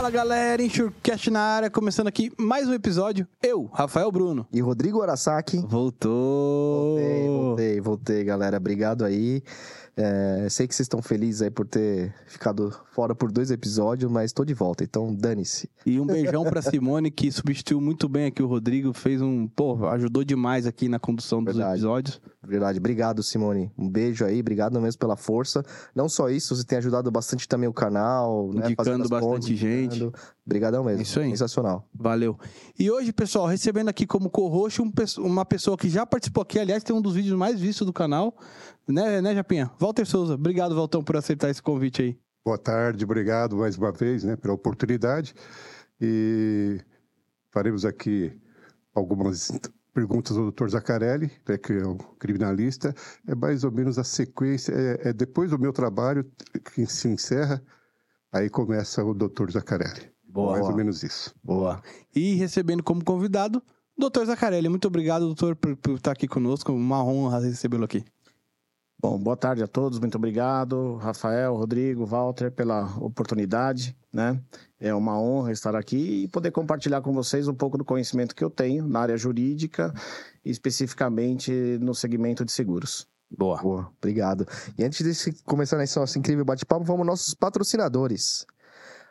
[0.00, 3.28] Fala galera, Enxurcast na área, começando aqui mais um episódio.
[3.42, 4.46] Eu, Rafael Bruno.
[4.50, 5.58] E Rodrigo Arasaki.
[5.58, 6.96] Voltou!
[6.96, 8.56] Voltei, voltei, voltei, galera.
[8.56, 9.42] Obrigado aí.
[9.94, 14.32] É, sei que vocês estão felizes aí por ter ficado fora por dois episódios, mas
[14.32, 15.68] tô de volta, então dane-se.
[15.84, 19.46] E um beijão pra Simone, que substituiu muito bem aqui o Rodrigo, fez um.
[19.46, 21.74] Pô, ajudou demais aqui na condução dos Verdade.
[21.74, 22.20] episódios.
[22.42, 22.78] Verdade.
[22.78, 23.70] Obrigado, Simone.
[23.76, 25.62] Um beijo aí, obrigado mesmo pela força.
[25.94, 28.66] Não só isso, você tem ajudado bastante também o canal, né?
[28.66, 29.96] Indicando fazendo as bastante pontes, gente.
[29.96, 30.14] indicando.
[30.46, 31.02] Obrigadão mesmo.
[31.02, 31.30] Isso aí.
[31.30, 31.86] Sensacional.
[31.94, 32.38] Valeu.
[32.78, 36.82] E hoje, pessoal, recebendo aqui como co-host um uma pessoa que já participou aqui, aliás,
[36.82, 38.34] tem um dos vídeos mais vistos do canal,
[38.88, 39.70] né, né, Japinha?
[39.78, 40.34] Walter Souza.
[40.34, 42.18] Obrigado, Valtão, por aceitar esse convite aí.
[42.42, 45.34] Boa tarde, obrigado mais uma vez né, pela oportunidade.
[46.00, 46.80] E
[47.50, 48.32] faremos aqui
[48.94, 49.50] algumas
[50.00, 50.68] perguntas ao Dr.
[50.70, 52.94] Zaccarelli, né, que é o criminalista.
[53.26, 56.24] É mais ou menos a sequência, é, é depois do meu trabalho
[56.74, 57.62] que se encerra,
[58.32, 59.50] aí começa o Dr.
[59.50, 60.10] Zaccarelli.
[60.24, 60.52] Boa.
[60.52, 61.34] mais ou menos isso.
[61.42, 61.82] Boa.
[62.14, 63.62] E recebendo como convidado,
[63.98, 64.68] doutor Zaccarelli.
[64.68, 66.72] Muito obrigado, doutor, por, por estar aqui conosco.
[66.72, 68.04] Uma honra recebê-lo aqui.
[69.02, 74.38] Bom, boa tarde a todos, muito obrigado, Rafael, Rodrigo, Walter, pela oportunidade, né?
[74.78, 78.44] É uma honra estar aqui e poder compartilhar com vocês um pouco do conhecimento que
[78.44, 79.90] eu tenho na área jurídica,
[80.44, 83.08] especificamente no segmento de seguros.
[83.30, 83.62] Boa.
[83.62, 84.46] Boa, obrigado.
[84.76, 88.44] E antes de começar nesse nosso incrível bate-papo, vamos aos nossos patrocinadores.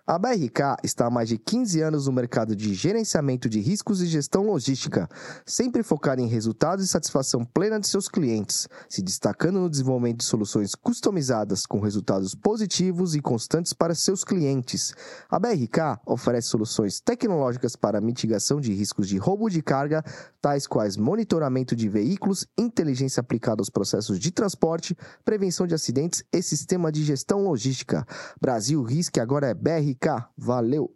[0.10, 4.08] A BRK está há mais de 15 anos no mercado de gerenciamento de riscos e
[4.08, 5.08] gestão logística,
[5.46, 10.24] sempre focada em resultados e satisfação plena de seus clientes, se destacando no desenvolvimento de
[10.24, 14.96] soluções customizadas com resultados positivos e constantes para seus clientes.
[15.30, 20.04] A BRK oferece soluções tecnológicas para mitigação de riscos de roubo de carga,
[20.42, 26.42] tais quais monitoramento de veículos, inteligência aplicada aos processos de transporte, prevenção de acidentes e
[26.42, 28.04] sistema de gestão logística.
[28.42, 29.99] Brasil Risque agora é BRK.
[30.38, 30.96] Valeu!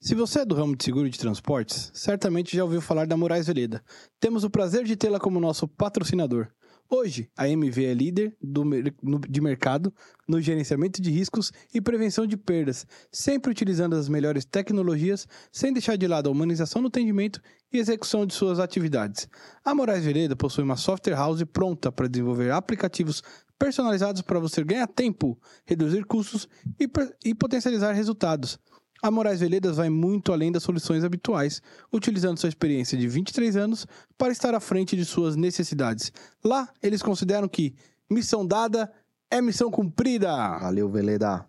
[0.00, 3.46] Se você é do ramo de seguro de transportes, certamente já ouviu falar da Moraes
[3.46, 3.82] Veleda.
[4.20, 6.48] Temos o prazer de tê-la como nosso patrocinador.
[6.90, 8.62] Hoje, a MV é líder do
[9.02, 9.92] no- de mercado
[10.28, 15.96] no gerenciamento de riscos e prevenção de perdas, sempre utilizando as melhores tecnologias, sem deixar
[15.96, 17.40] de lado a humanização no atendimento
[17.72, 19.26] e execução de suas atividades.
[19.64, 23.22] A Moraes Veleda possui uma software house pronta para desenvolver aplicativos
[23.58, 26.48] personalizados para você ganhar tempo, reduzir custos
[26.78, 26.88] e,
[27.24, 28.58] e potencializar resultados.
[29.02, 31.60] A Moraes Veledas vai muito além das soluções habituais,
[31.92, 36.10] utilizando sua experiência de 23 anos para estar à frente de suas necessidades.
[36.42, 37.74] Lá, eles consideram que
[38.10, 38.90] missão dada
[39.30, 40.30] é missão cumprida.
[40.58, 41.46] Valeu, Veleda!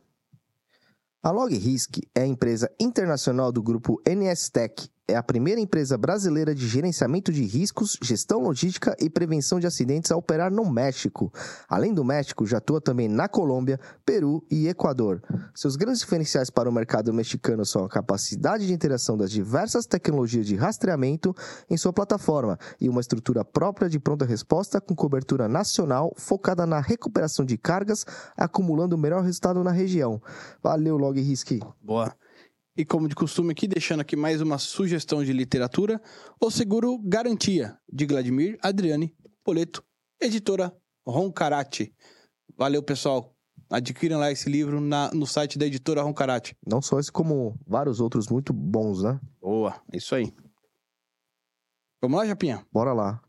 [1.24, 4.90] A LogRisk é a empresa internacional do grupo NS Tech.
[5.08, 10.12] É a primeira empresa brasileira de gerenciamento de riscos, gestão logística e prevenção de acidentes
[10.12, 11.32] a operar no México.
[11.70, 15.22] Além do México, já atua também na Colômbia, Peru e Equador.
[15.54, 20.48] Seus grandes diferenciais para o mercado mexicano são a capacidade de interação das diversas tecnologias
[20.48, 21.36] de rastreamento
[21.70, 26.80] em sua plataforma e uma estrutura própria de pronta resposta com cobertura nacional focada na
[26.80, 30.20] recuperação de cargas, acumulando o melhor resultado na região.
[30.64, 31.60] Valeu, LogRisk.
[31.80, 32.12] Boa.
[32.78, 36.02] E como de costume aqui, deixando aqui mais uma sugestão de literatura,
[36.42, 39.84] O Seguro Garantia, de Vladimir Adriane Poleto,
[40.20, 40.76] editora
[41.08, 41.94] Roncarate.
[42.58, 43.34] Valeu, pessoal.
[43.70, 46.56] Adquiram lá esse livro na- no site da editora Roncarate.
[46.68, 49.20] Não só esse, como vários outros muito bons, né?
[49.42, 50.34] Boa, é isso aí.
[52.02, 52.66] Vamos lá, Japinha?
[52.72, 53.22] Bora lá.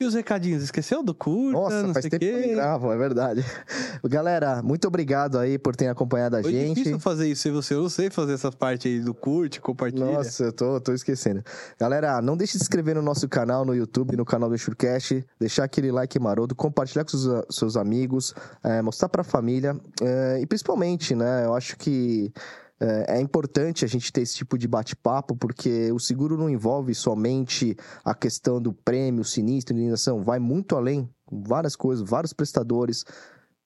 [0.00, 0.64] E os recadinhos?
[0.64, 1.52] Esqueceu do curta?
[1.52, 3.44] Nossa, não faz sei tempo que eu gravo, é verdade.
[4.02, 6.74] Galera, muito obrigado aí por terem acompanhado a Foi gente.
[6.74, 10.04] difícil fazer isso, você eu não sei fazer essa parte aí do curte, compartilha.
[10.04, 11.44] Nossa, eu tô, tô esquecendo.
[11.78, 15.24] Galera, não deixe de se inscrever no nosso canal no YouTube, no canal do Enxurcast,
[15.38, 18.34] deixar aquele like maroto, compartilhar com seus, seus amigos,
[18.64, 19.76] é, mostrar pra família.
[20.02, 22.32] é, e principalmente, né, eu acho que
[22.80, 26.94] é, é importante a gente ter esse tipo de bate-papo, porque o seguro não envolve
[26.94, 33.04] somente a questão do prêmio, sinistro, indenização, vai muito além, várias coisas, vários prestadores.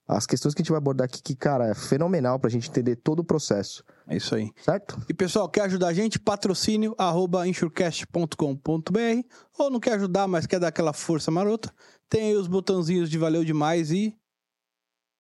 [0.07, 2.97] As questões que a gente vai abordar aqui, que, cara, é fenomenal pra gente entender
[2.97, 4.51] todo o processo, É isso aí.
[4.65, 4.99] certo?
[5.07, 6.19] E pessoal, quer ajudar a gente?
[6.19, 9.23] Patrocínio arroba insurecast.com.br
[9.59, 11.71] ou não quer ajudar, mas quer dar aquela força marota?
[12.09, 14.17] Tem aí os botãozinhos de valeu demais e.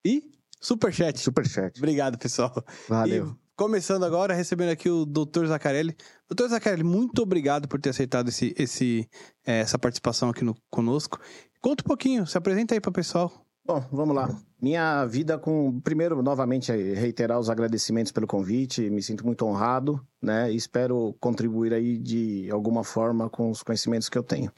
[0.05, 0.23] E
[0.59, 1.19] superchat.
[1.21, 1.79] Superchat.
[1.79, 2.65] Obrigado, pessoal.
[2.89, 3.27] Valeu.
[3.27, 5.47] E começando agora, recebendo aqui o Dr.
[5.47, 5.97] Zaccarelli.
[6.31, 6.47] Dr.
[6.47, 9.09] Zaccarelli, muito obrigado por ter aceitado esse, esse,
[9.45, 11.19] eh, essa participação aqui no, conosco.
[11.61, 13.33] Conta um pouquinho, se apresenta aí para o pessoal.
[13.67, 14.35] Bom, vamos lá.
[14.63, 15.81] Minha vida com.
[15.81, 18.89] Primeiro, novamente, reiterar os agradecimentos pelo convite.
[18.89, 20.51] Me sinto muito honrado, né?
[20.51, 24.51] E espero contribuir aí de alguma forma com os conhecimentos que eu tenho.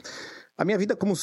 [0.61, 1.15] A minha vida como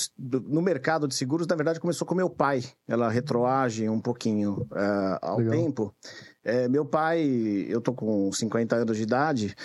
[0.48, 2.63] no mercado de seguros, na verdade, começou com meu pai.
[2.88, 5.54] Ela retroage um pouquinho uh, ao Legal.
[5.54, 5.95] tempo.
[6.44, 7.22] É, meu pai,
[7.69, 9.56] eu tô com 50 anos de idade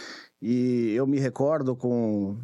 [0.43, 2.37] e eu me recordo com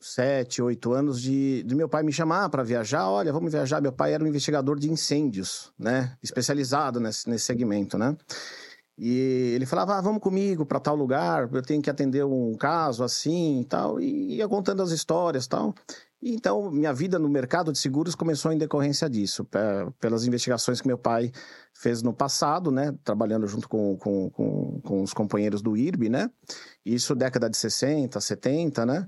[0.00, 3.06] sete, oito anos de, de meu pai me chamar para viajar.
[3.06, 3.82] Olha, vamos viajar.
[3.82, 6.16] Meu pai era um investigador de incêndios, né?
[6.22, 8.16] Especializado nesse, nesse segmento, né?
[8.96, 13.04] E ele falava, ah, vamos comigo para tal lugar, eu tenho que atender um caso
[13.04, 14.00] assim e tal.
[14.00, 15.74] E ia contando as histórias tal.
[16.24, 19.44] Então, minha vida no mercado de seguros começou em decorrência disso,
[19.98, 21.32] pelas investigações que meu pai
[21.74, 22.94] fez no passado, né?
[23.02, 26.30] Trabalhando junto com, com, com, com os companheiros do IRB, né?
[26.86, 29.04] Isso década de 60, 70, né?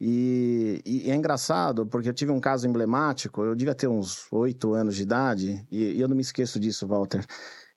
[0.00, 4.72] E, e, é engraçado, porque eu tive um caso emblemático, eu devia ter uns oito
[4.72, 7.26] anos de idade, e, e, eu não me esqueço disso, Walter.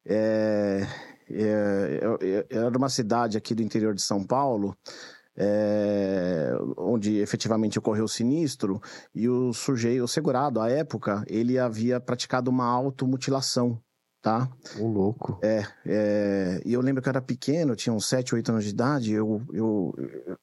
[0.06, 0.88] É,
[1.30, 4.78] é, eu, eu, eu era uma cidade aqui do interior de São Paulo,
[5.38, 8.82] é, onde efetivamente ocorreu o sinistro,
[9.14, 13.80] e o sujeito, o segurado, à época, ele havia praticado uma automutilação,
[14.22, 14.50] tá?
[14.80, 15.40] O louco.
[15.44, 18.72] É, é, e eu lembro que eu era pequeno, tinha uns 7, 8 anos de
[18.72, 19.94] idade, eu, eu,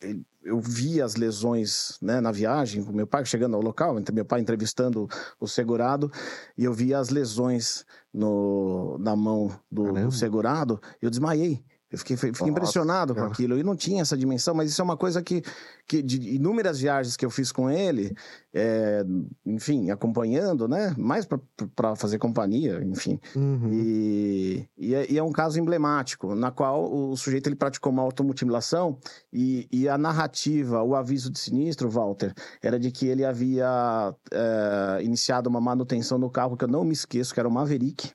[0.00, 4.24] eu, eu vi as lesões né, na viagem, com meu pai chegando ao local, meu
[4.24, 5.08] pai entrevistando
[5.40, 6.10] o segurado,
[6.56, 11.64] e eu vi as lesões no, na mão do, do segurado, eu desmaiei.
[11.94, 13.56] Eu fiquei, fiquei impressionado com aquilo.
[13.56, 15.42] E não tinha essa dimensão, mas isso é uma coisa que,
[15.86, 18.12] que de inúmeras viagens que eu fiz com ele,
[18.52, 19.04] é,
[19.46, 20.92] enfim, acompanhando, né?
[20.98, 23.20] Mais para fazer companhia, enfim.
[23.36, 23.70] Uhum.
[23.72, 28.02] E, e é, e, é, um caso emblemático, na qual o sujeito ele praticou uma
[28.02, 28.98] automutilação
[29.32, 35.02] e, e a narrativa, o aviso de sinistro, Walter, era de que ele havia é,
[35.04, 38.10] iniciado uma manutenção no carro que eu não me esqueço, que era o Maverick.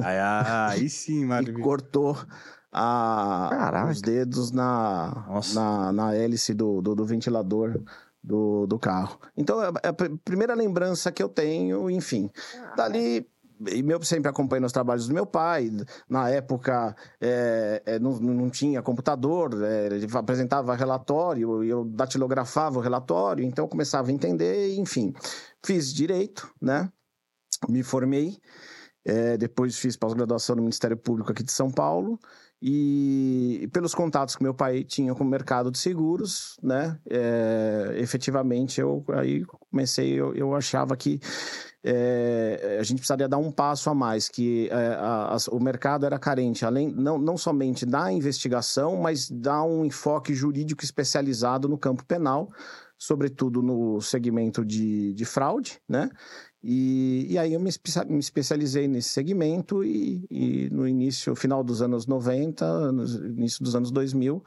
[0.00, 1.58] Ah, aí sim, maravilha.
[1.58, 2.16] E cortou
[2.72, 7.80] a, os dedos na, na, na, hélice do, do, do ventilador
[8.22, 9.18] do, do carro.
[9.36, 9.94] Então, é, é a
[10.24, 12.30] primeira lembrança que eu tenho, enfim.
[12.76, 13.26] Dali
[13.68, 15.70] e meu sempre acompanhando os trabalhos do meu pai.
[16.08, 22.82] Na época é, é, não, não tinha computador, é, ele apresentava relatório, eu datilografava o
[22.82, 25.12] relatório, então eu começava a entender, enfim.
[25.64, 26.90] Fiz direito, né?
[27.68, 28.38] Me formei,
[29.04, 32.18] é, depois fiz pós-graduação no Ministério Público aqui de São Paulo
[32.62, 38.80] e pelos contatos que meu pai tinha com o mercado de seguros, né, é, efetivamente
[38.80, 41.20] eu aí comecei, eu, eu achava que
[41.82, 46.04] é, a gente precisaria dar um passo a mais, que é, a, a, o mercado
[46.04, 51.78] era carente, além não, não somente da investigação, mas dar um enfoque jurídico especializado no
[51.78, 52.50] campo penal,
[52.98, 56.10] sobretudo no segmento de, de fraude, né?
[56.62, 57.70] E, e aí eu me,
[58.18, 63.90] especializei nesse segmento e, e, no início, final dos anos 90, no início dos anos
[63.90, 64.42] 2000,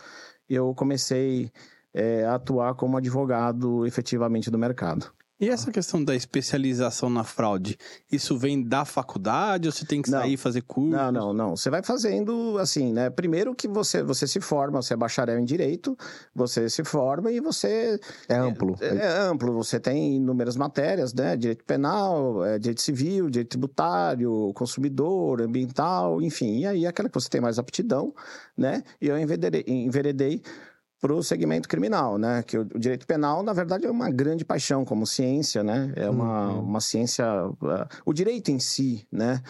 [0.48, 1.51] eu comecei
[1.94, 5.12] é, a atuar como advogado efetivamente do mercado.
[5.44, 7.78] E essa questão da especialização na fraude,
[8.10, 10.92] isso vem da faculdade ou você tem que sair e fazer curso?
[10.92, 11.57] Não, não, não.
[11.57, 13.10] Você vai fazendo assim, né?
[13.10, 15.98] Primeiro que você, você se forma, você é bacharel em direito,
[16.34, 18.00] você se forma e você.
[18.30, 18.78] É amplo.
[18.80, 19.51] É, é amplo.
[19.56, 21.36] Você tem inúmeras matérias, né?
[21.36, 26.60] Direito penal, é, direito civil, direito tributário, consumidor, ambiental, enfim.
[26.60, 28.16] E aí aquela que você tem mais aptidão,
[28.57, 28.81] né?
[29.01, 30.42] E eu enveredei, enveredei
[31.04, 32.42] para o segmento criminal, né?
[32.44, 35.92] Que o, o, direito penal, na verdade, é uma grande paixão como ciência, né?
[35.98, 36.62] É uma, uhum.
[36.62, 37.26] uma ciência...
[37.45, 39.44] Uh, o direito em si, né?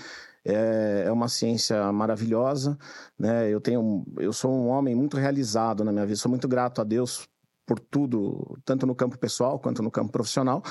[0.43, 2.75] É, é uma ciência maravilhosa,
[3.19, 3.47] né?
[3.47, 4.03] Eu tenho...
[4.17, 6.17] Eu sou um homem muito realizado na minha vida.
[6.17, 7.29] Sou muito grato a Deus
[7.67, 10.63] por tudo, tanto no campo pessoal quanto no campo profissional.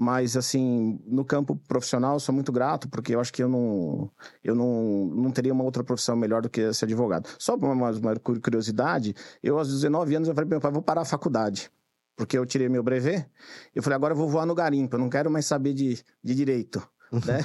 [0.00, 4.08] Mas, assim, no campo profissional, sou muito grato, porque eu acho que eu não,
[4.44, 7.28] eu não, não teria uma outra profissão melhor do que ser advogado.
[7.36, 9.12] Só uma, uma curiosidade,
[9.42, 11.68] eu, aos 19 anos, eu falei para meu pai, vou parar a faculdade.
[12.16, 13.28] Porque eu tirei meu brevet,
[13.74, 16.32] eu falei, agora eu vou voar no garimpo, eu não quero mais saber de, de
[16.32, 16.80] direito.
[17.12, 17.40] Né?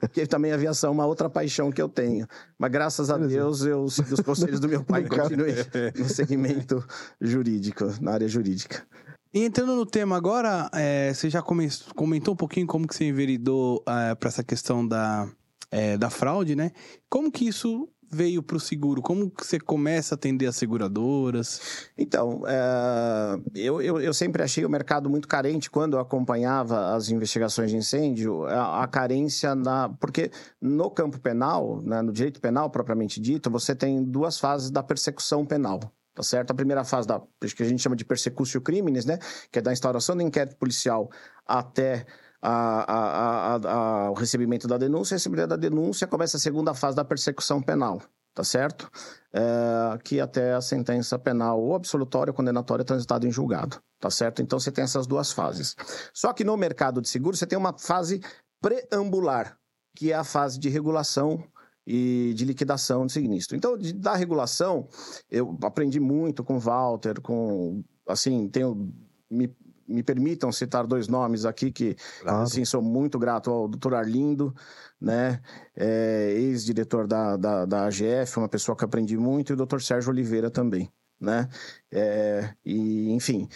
[0.00, 2.26] Porque também a aviação é uma outra paixão que eu tenho.
[2.58, 5.54] Mas graças a Deus eu segui os conselhos do meu pai e continuei
[5.98, 6.84] no segmento
[7.20, 8.86] jurídico, na área jurídica.
[9.32, 13.82] E entrando no tema agora, é, você já comentou um pouquinho como que você enveredou
[13.86, 15.28] é, para essa questão da,
[15.72, 16.70] é, da fraude, né?
[17.10, 19.02] Como que isso veio para o seguro?
[19.02, 21.90] Como que você começa a atender as seguradoras?
[21.98, 27.08] Então, é, eu, eu, eu, sempre achei o mercado muito carente quando eu acompanhava as
[27.08, 29.88] investigações de incêndio, a, a carência na...
[29.88, 30.30] Porque
[30.60, 35.44] no campo penal, né, no direito penal propriamente dito, você tem duas fases da persecução
[35.44, 35.80] penal
[36.14, 36.52] tá certo?
[36.52, 39.18] A primeira fase da que a gente chama de persecutio crimes, né,
[39.50, 41.10] que é da instauração do inquérito policial
[41.44, 42.06] até
[42.46, 48.02] a, a, recebimento da denúncia, recebimento da denúncia começa a segunda fase da persecução penal,
[48.34, 48.90] tá certo?
[49.32, 54.42] É, que até a sentença penal ou absolutória ou condenatória transitada em julgado, tá certo?
[54.42, 55.74] Então você tem essas duas fases.
[56.12, 58.20] Só que no mercado de seguros você tem uma fase
[58.60, 59.56] preambular,
[59.96, 61.42] que é a fase de regulação
[61.86, 63.56] e de liquidação de sinistro.
[63.56, 64.88] Então, de, da regulação,
[65.30, 68.92] eu aprendi muito com o Walter, com assim, tenho
[69.30, 69.54] me,
[69.86, 72.42] me permitam citar dois nomes aqui que claro.
[72.42, 73.94] assim sou muito grato ao Dr.
[73.94, 74.54] Arlindo,
[75.00, 75.40] né,
[75.76, 79.80] é, ex-diretor da, da, da AGF, uma pessoa que aprendi muito, e o Dr.
[79.80, 81.48] Sérgio Oliveira também, né,
[81.92, 83.48] é, e enfim,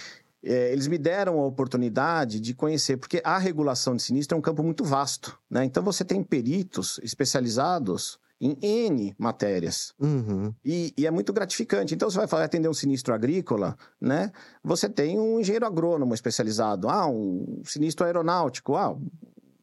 [0.43, 4.43] é, eles me deram a oportunidade de conhecer, porque a regulação de sinistro é um
[4.43, 5.65] campo muito vasto, né?
[5.65, 9.95] Então você tem peritos especializados em N matérias.
[9.99, 10.55] Uhum.
[10.65, 11.95] E, e, é muito gratificante.
[11.95, 14.31] Então, você vai atender um sinistro agrícola, né?
[14.63, 16.89] Você tem um engenheiro agrônomo especializado.
[16.89, 18.77] Ah, um sinistro aeronáutico.
[18.77, 18.97] Ah,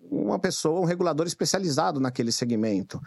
[0.09, 2.99] uma pessoa, um regulador especializado naquele segmento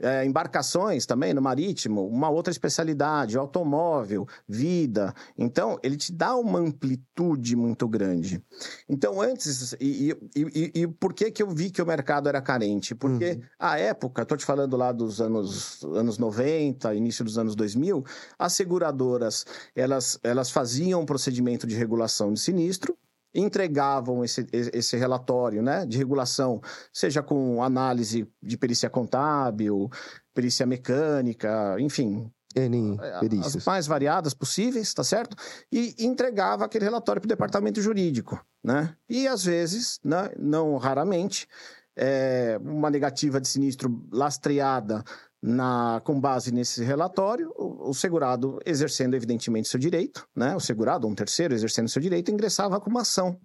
[0.00, 5.14] é, embarcações também no marítimo, uma outra especialidade, automóvel, vida.
[5.36, 8.42] Então, ele te dá uma amplitude muito grande.
[8.88, 12.40] Então, antes, e, e, e, e por que, que eu vi que o mercado era
[12.40, 12.94] carente?
[12.94, 13.42] Porque uhum.
[13.58, 18.04] a época, estou te falando lá dos anos, anos 90, início dos anos 2000,
[18.38, 22.96] as seguradoras, elas, elas faziam um procedimento de regulação de sinistro,
[23.34, 26.60] entregavam esse, esse relatório né, de regulação,
[26.92, 29.90] seja com análise de perícia contábil,
[30.32, 32.30] perícia mecânica, enfim.
[32.56, 33.56] N perícias.
[33.56, 35.36] As mais variadas possíveis, tá certo?
[35.72, 38.94] E entregava aquele relatório para o departamento jurídico, né?
[39.08, 41.48] E às vezes, né, não raramente,
[41.96, 45.02] é, uma negativa de sinistro lastreada
[45.46, 50.56] na, com base nesse relatório, o, o, segurado exercendo evidentemente seu direito, né?
[50.56, 53.38] O segurado, um terceiro exercendo seu direito, ingressava com uma ação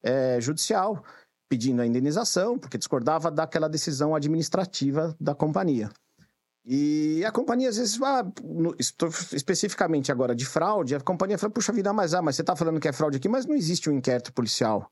[0.00, 1.02] é, judicial
[1.48, 5.90] pedindo a indenização, porque discordava daquela decisão administrativa da companhia.
[6.64, 11.72] E a companhia, às vezes, ah, no, especificamente agora de fraude, a companhia fala, puxa
[11.72, 13.92] vida, mas, ah, mas você está falando que é fraude aqui, mas não existe um
[13.92, 14.88] inquérito policial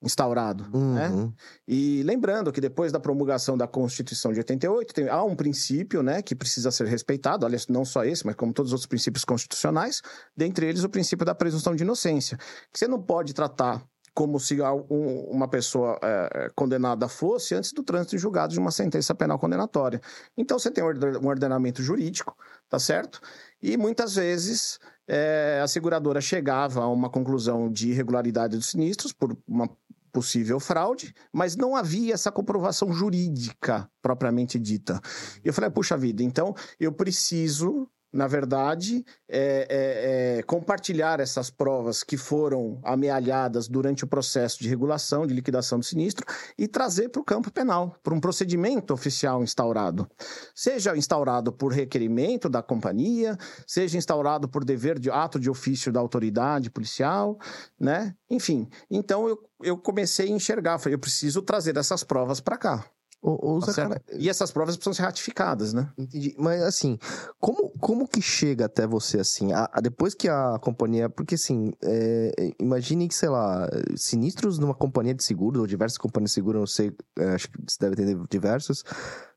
[0.00, 0.94] instaurado, uhum.
[0.94, 1.32] né?
[1.66, 6.22] E lembrando que depois da promulgação da Constituição de 88, tem, há um princípio, né,
[6.22, 10.00] que precisa ser respeitado, aliás, não só esse, mas como todos os outros princípios constitucionais,
[10.36, 12.36] dentre eles o princípio da presunção de inocência,
[12.72, 14.58] que você não pode tratar como se
[14.90, 20.00] uma pessoa é, condenada fosse antes do trânsito em julgado de uma sentença penal condenatória.
[20.36, 22.36] Então você tem um ordenamento jurídico,
[22.68, 23.20] tá certo?
[23.62, 29.38] E muitas vezes é, a seguradora chegava a uma conclusão de irregularidade dos sinistros por
[29.46, 29.70] uma
[30.12, 35.00] possível fraude, mas não havia essa comprovação jurídica propriamente dita.
[35.44, 41.50] E eu falei, puxa vida, então eu preciso na verdade, é, é, é, compartilhar essas
[41.50, 46.24] provas que foram amealhadas durante o processo de regulação, de liquidação do sinistro,
[46.56, 50.08] e trazer para o campo penal, para um procedimento oficial instaurado.
[50.54, 53.36] Seja instaurado por requerimento da companhia,
[53.66, 57.38] seja instaurado por dever de ato de ofício da autoridade policial,
[57.78, 58.14] né?
[58.30, 62.84] Enfim, então eu, eu comecei a enxergar, falei, eu preciso trazer essas provas para cá.
[63.20, 64.02] O, tá cara...
[64.12, 65.90] E essas provas precisam ser ratificadas, né?
[65.98, 66.36] Entendi.
[66.38, 66.96] Mas assim,
[67.40, 69.52] como, como que chega até você assim?
[69.52, 71.10] A, a depois que a companhia.
[71.10, 76.30] Porque assim, é, imagine que, sei lá, sinistros numa companhia de seguros, ou diversas companhias
[76.30, 78.84] de seguros, não sei, é, acho que você deve ter diversas,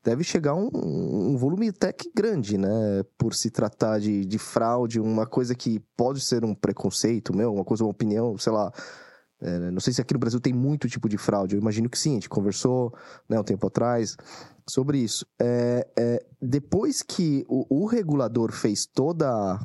[0.04, 2.68] deve chegar um, um volume até que grande, né?
[3.18, 7.64] Por se tratar de, de fraude, uma coisa que pode ser um preconceito meu, uma
[7.64, 8.72] coisa, uma opinião, sei lá
[9.42, 11.98] é, não sei se aqui no Brasil tem muito tipo de fraude, eu imagino que
[11.98, 12.94] sim, a gente conversou
[13.28, 14.16] né, um tempo atrás
[14.68, 15.26] sobre isso.
[15.40, 19.58] É, é, depois que o, o, regulador fez toda.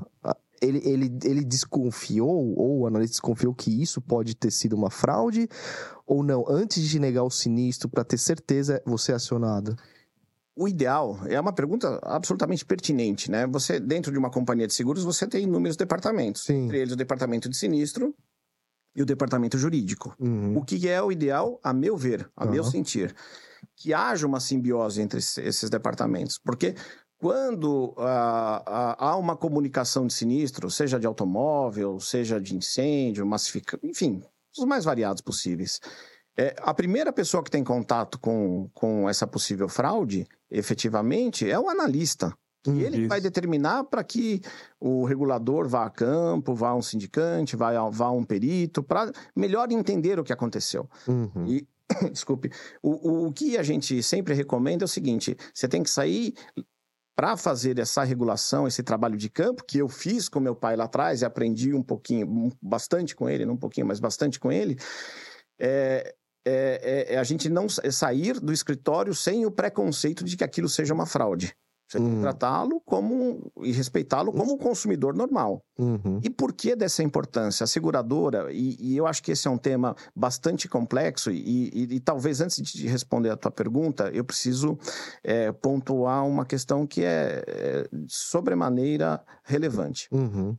[0.59, 5.47] Ele, ele, ele desconfiou, ou o analista desconfiou que isso pode ter sido uma fraude,
[6.07, 6.43] ou não?
[6.49, 9.75] Antes de negar o sinistro, para ter certeza, você é acionado?
[10.55, 13.45] O ideal é uma pergunta absolutamente pertinente, né?
[13.45, 16.45] Você, dentro de uma companhia de seguros, você tem inúmeros departamentos.
[16.45, 16.65] Sim.
[16.65, 18.15] Entre eles o departamento de sinistro,
[18.97, 20.15] e o departamento jurídico.
[20.19, 20.57] Uhum.
[20.57, 22.51] O que é o ideal, a meu ver, a uhum.
[22.51, 23.15] meu sentir?
[23.75, 26.39] Que haja uma simbiose entre esses departamentos.
[26.43, 26.73] Porque
[27.19, 33.87] quando ah, ah, há uma comunicação de sinistro, seja de automóvel, seja de incêndio, massificação,
[33.87, 34.23] enfim,
[34.57, 35.79] os mais variados possíveis,
[36.35, 41.69] é, a primeira pessoa que tem contato com, com essa possível fraude, efetivamente, é o
[41.69, 42.33] analista.
[42.71, 43.09] E ele Isso.
[43.09, 44.41] vai determinar para que
[44.79, 48.83] o regulador vá a campo, vá a um sindicante, vá a, vá a um perito,
[48.83, 50.89] para melhor entender o que aconteceu.
[51.07, 51.45] Uhum.
[51.45, 51.67] E,
[52.11, 56.33] desculpe, o, o que a gente sempre recomenda é o seguinte: você tem que sair
[57.17, 60.83] para fazer essa regulação, esse trabalho de campo, que eu fiz com meu pai lá
[60.83, 64.77] atrás e aprendi um pouquinho, bastante com ele, não um pouquinho, mas bastante com ele,
[65.59, 66.13] é,
[66.45, 70.69] é, é, é a gente não sair do escritório sem o preconceito de que aquilo
[70.69, 71.55] seja uma fraude.
[71.87, 72.15] Você tem Hum.
[72.15, 75.63] que tratá-lo como e respeitá-lo como um consumidor normal.
[75.79, 76.19] Uhum.
[76.21, 77.63] E por que dessa importância?
[77.63, 81.95] A seguradora, e, e eu acho que esse é um tema bastante complexo, e, e-
[81.95, 84.77] e talvez antes de responder a tua pergunta, eu preciso
[85.23, 90.07] é, pontuar uma questão que é, é sobremaneira relevante.
[90.11, 90.57] Uhum.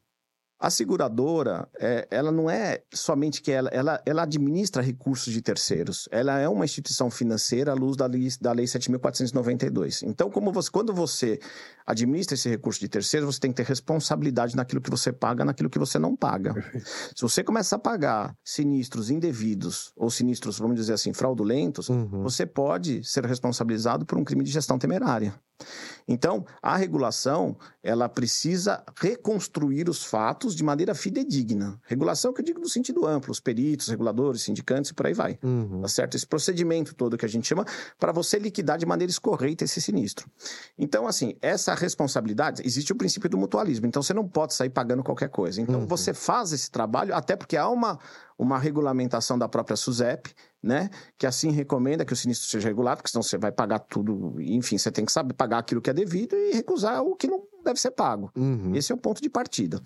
[0.60, 6.08] A seguradora, é, ela não é somente que ela, ela, ela administra recursos de terceiros.
[6.10, 10.02] Ela é uma instituição financeira à luz da lei, da lei 7.492.
[10.04, 11.38] Então, como você, quando você
[11.86, 15.70] administra esse recurso de terceiros, você tem que ter responsabilidade naquilo que você paga, naquilo
[15.70, 16.52] que você não paga.
[17.14, 22.22] Se você começa a pagar sinistros indevidos ou sinistros, vamos dizer assim, fraudulentos, Uhum.
[22.22, 25.34] você pode ser responsabilizado por um crime de gestão temerária.
[26.06, 31.78] Então, a regulação, ela precisa reconstruir os fatos de maneira fidedigna.
[31.84, 35.38] Regulação que eu digo no sentido amplo, os peritos, reguladores, sindicantes e por aí vai.
[35.42, 35.82] Uhum.
[35.82, 36.14] Tá certo?
[36.16, 37.64] Esse procedimento todo que a gente chama
[37.98, 40.30] para você liquidar de maneira escorreita esse sinistro.
[40.78, 43.86] Então, assim, essa responsabilidade, existe o princípio do mutualismo.
[43.86, 45.60] Então, você não pode sair pagando qualquer coisa.
[45.60, 45.86] Então, Uhum.
[45.86, 47.98] você faz esse trabalho, até porque há uma,
[48.38, 50.88] uma regulamentação da própria SUSEP, né?
[51.18, 54.40] Que assim recomenda que o sinistro seja regulado, porque senão você vai pagar tudo.
[54.40, 57.42] Enfim, você tem que saber pagar aquilo que é devido e recusar o que não
[57.64, 58.30] deve ser pago.
[58.36, 58.74] Uhum.
[58.76, 59.82] Esse é o ponto de partida.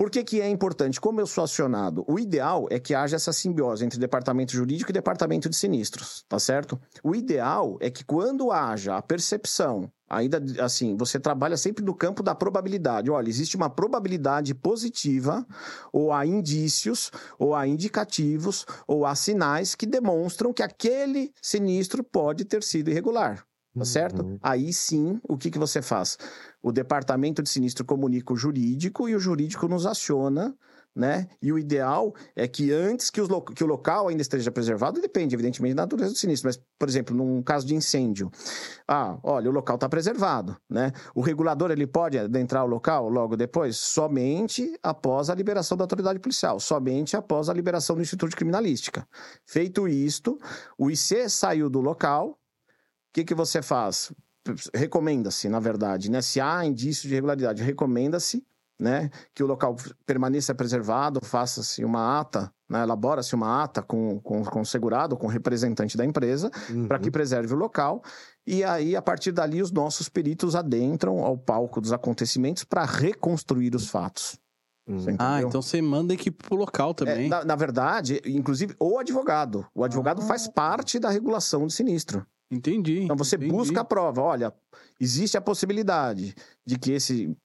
[0.00, 0.98] Por que, que é importante?
[0.98, 4.94] Como eu sou acionado, o ideal é que haja essa simbiose entre departamento jurídico e
[4.94, 6.80] departamento de sinistros, tá certo?
[7.04, 12.22] O ideal é que quando haja a percepção, ainda assim, você trabalha sempre no campo
[12.22, 13.10] da probabilidade.
[13.10, 15.46] Olha, existe uma probabilidade positiva,
[15.92, 22.46] ou há indícios, ou há indicativos, ou há sinais que demonstram que aquele sinistro pode
[22.46, 23.44] ter sido irregular.
[23.76, 24.22] Tá certo?
[24.22, 24.38] Uhum.
[24.42, 26.18] Aí sim, o que, que você faz?
[26.62, 30.54] O departamento de sinistro comunica o jurídico e o jurídico nos aciona,
[30.94, 31.28] né?
[31.40, 35.34] E o ideal é que antes que, lo- que o local ainda esteja preservado, depende,
[35.34, 36.48] evidentemente, da natureza do sinistro.
[36.48, 38.30] Mas, por exemplo, num caso de incêndio,
[38.86, 40.92] ah, olha, o local está preservado, né?
[41.14, 46.18] O regulador ele pode adentrar o local logo depois, somente após a liberação da autoridade
[46.18, 49.06] policial, somente após a liberação do Instituto de Criminalística.
[49.46, 50.38] Feito isto,
[50.76, 52.30] o IC saiu do local.
[52.30, 52.36] O
[53.12, 54.12] que, que você faz?
[54.74, 56.20] Recomenda-se, na verdade, né?
[56.22, 58.44] Se há indício de irregularidade, recomenda-se
[58.78, 64.42] né, que o local permaneça preservado, faça-se uma ata, né, elabora-se uma ata com, com,
[64.42, 66.88] com o segurado, com o representante da empresa, Uhum.
[66.88, 68.02] para que preserve o local.
[68.46, 73.74] E aí, a partir dali, os nossos peritos adentram ao palco dos acontecimentos para reconstruir
[73.74, 74.38] os fatos.
[74.88, 75.04] Uhum.
[75.18, 77.28] Ah, então você manda a equipe pro local É, também.
[77.28, 79.66] na, na verdade, inclusive, o advogado.
[79.74, 80.24] O advogado Ah.
[80.24, 82.26] faz parte da regulação do sinistro.
[82.50, 83.02] Entendi.
[83.04, 83.52] Então você entendi.
[83.52, 84.20] busca a prova.
[84.22, 84.52] Olha,
[85.00, 86.34] existe a possibilidade
[86.66, 87.36] de que esse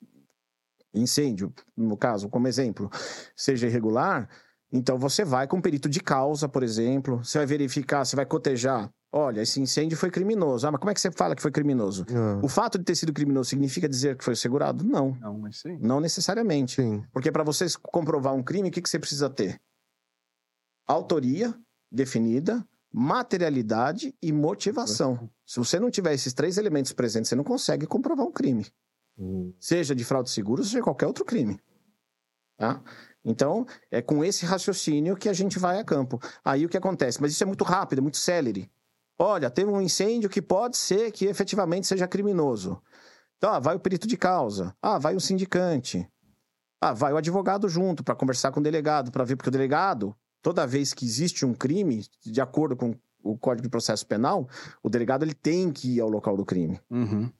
[0.93, 2.89] incêndio, no caso, como exemplo,
[3.35, 4.29] seja irregular.
[4.71, 7.23] Então você vai com o perito de causa, por exemplo.
[7.23, 8.89] Você vai verificar, você vai cotejar.
[9.11, 10.67] Olha, esse incêndio foi criminoso.
[10.67, 12.05] Ah, mas como é que você fala que foi criminoso?
[12.09, 14.83] Ah, O fato de ter sido criminoso significa dizer que foi segurado?
[14.83, 15.77] Não, Não, mas sim.
[15.79, 16.75] não necessariamente.
[16.81, 17.01] sim.
[17.13, 19.61] Porque para você comprovar um crime, o que, que você precisa ter?
[20.87, 21.53] Autoria
[21.91, 22.65] definida,
[22.97, 25.29] materialidade e motivação.
[25.45, 28.65] Se você não tiver esses três elementos presentes, você não consegue comprovar um crime.
[29.17, 29.53] Uhum.
[29.59, 31.59] Seja de fraude de seguro, seja qualquer outro crime.
[32.57, 32.81] Tá?
[33.25, 36.21] Então, é com esse raciocínio que a gente vai a campo.
[36.43, 37.21] Aí o que acontece?
[37.21, 38.71] Mas isso é muito rápido, é muito célere.
[39.19, 42.81] Olha, teve um incêndio que pode ser que efetivamente seja criminoso.
[43.37, 44.73] Então, ah, vai o perito de causa.
[44.81, 46.09] Ah, vai o sindicante.
[46.79, 50.15] Ah, vai o advogado junto para conversar com o delegado, para ver, porque o delegado,
[50.45, 54.47] toda vez que existe um crime, de acordo com o Código de Processo Penal,
[54.83, 56.79] o delegado ele tem que ir ao local do crime.
[56.87, 57.31] Uhum.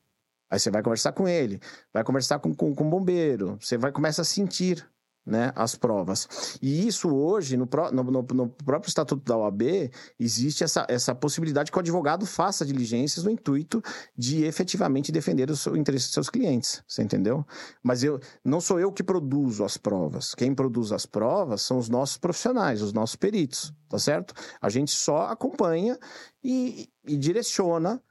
[0.49, 1.61] Aí você vai conversar com ele,
[1.93, 4.83] vai conversar com, com, com o bombeiro, você vai começar a sentir
[5.25, 6.57] né, as provas.
[6.61, 11.77] E isso hoje, no, no, no- próprio Estatuto da OAB, existe essa, essa possibilidade que
[11.77, 13.81] o advogado faça diligências no intuito
[14.15, 16.83] de efetivamente defender o seu- o interesse dos seus clientes.
[16.87, 17.45] Você entendeu?
[17.81, 20.35] Mas eu não sou eu que produzo as provas.
[20.35, 24.33] Quem produz as provas são os nossos profissionais, os nossos peritos, tá certo?
[24.61, 25.97] A gente só acompanha
[26.43, 28.01] e, e direciona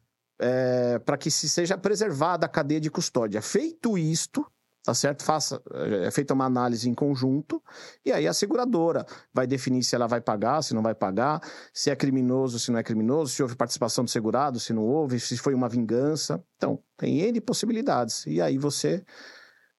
[1.04, 3.40] para que se seja preservada a cadeia de custódia.
[3.40, 4.44] Feito isto,
[4.84, 5.24] tá certo?
[5.24, 5.60] Faça,
[6.02, 7.60] é feita uma análise em conjunto
[8.04, 11.40] e aí a seguradora vai definir se ela vai pagar, se não vai pagar,
[11.72, 15.18] se é criminoso, se não é criminoso, se houve participação do segurado, se não houve,
[15.18, 16.44] se foi uma vingança.
[16.56, 18.26] Então, tem N possibilidades.
[18.26, 19.02] E aí você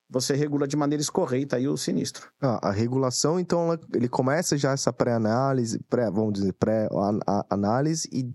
[0.10, 2.32] você regula de maneira escorreita aí o sinistro.
[2.40, 8.32] Ah, a regulação, então, ele começa já essa pré-análise, pré, vamos dizer, pré-análise e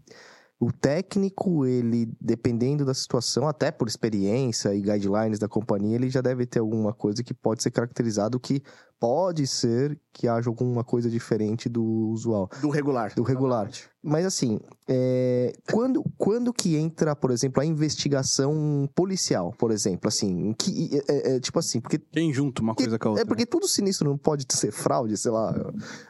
[0.61, 6.20] o técnico, ele, dependendo da situação, até por experiência e guidelines da companhia, ele já
[6.20, 8.62] deve ter alguma coisa que pode ser caracterizado que
[9.01, 13.15] pode ser que haja alguma coisa diferente do usual, Do regular.
[13.15, 13.71] do regular.
[14.03, 14.59] Mas assim,
[14.89, 21.37] é, quando, quando que entra, por exemplo, a investigação policial, por exemplo, assim, que, é,
[21.37, 23.25] é, tipo assim, porque Quem junta uma coisa com a outra?
[23.25, 25.55] é porque tudo sinistro não pode ser fraude, sei lá.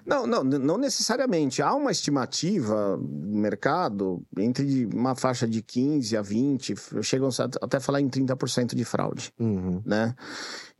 [0.05, 1.62] Não, não, não necessariamente.
[1.62, 7.29] Há uma estimativa no mercado entre uma faixa de 15 a 20, chegam
[7.61, 9.83] até a falar em 30% de fraude, Uhum.
[9.85, 10.14] né?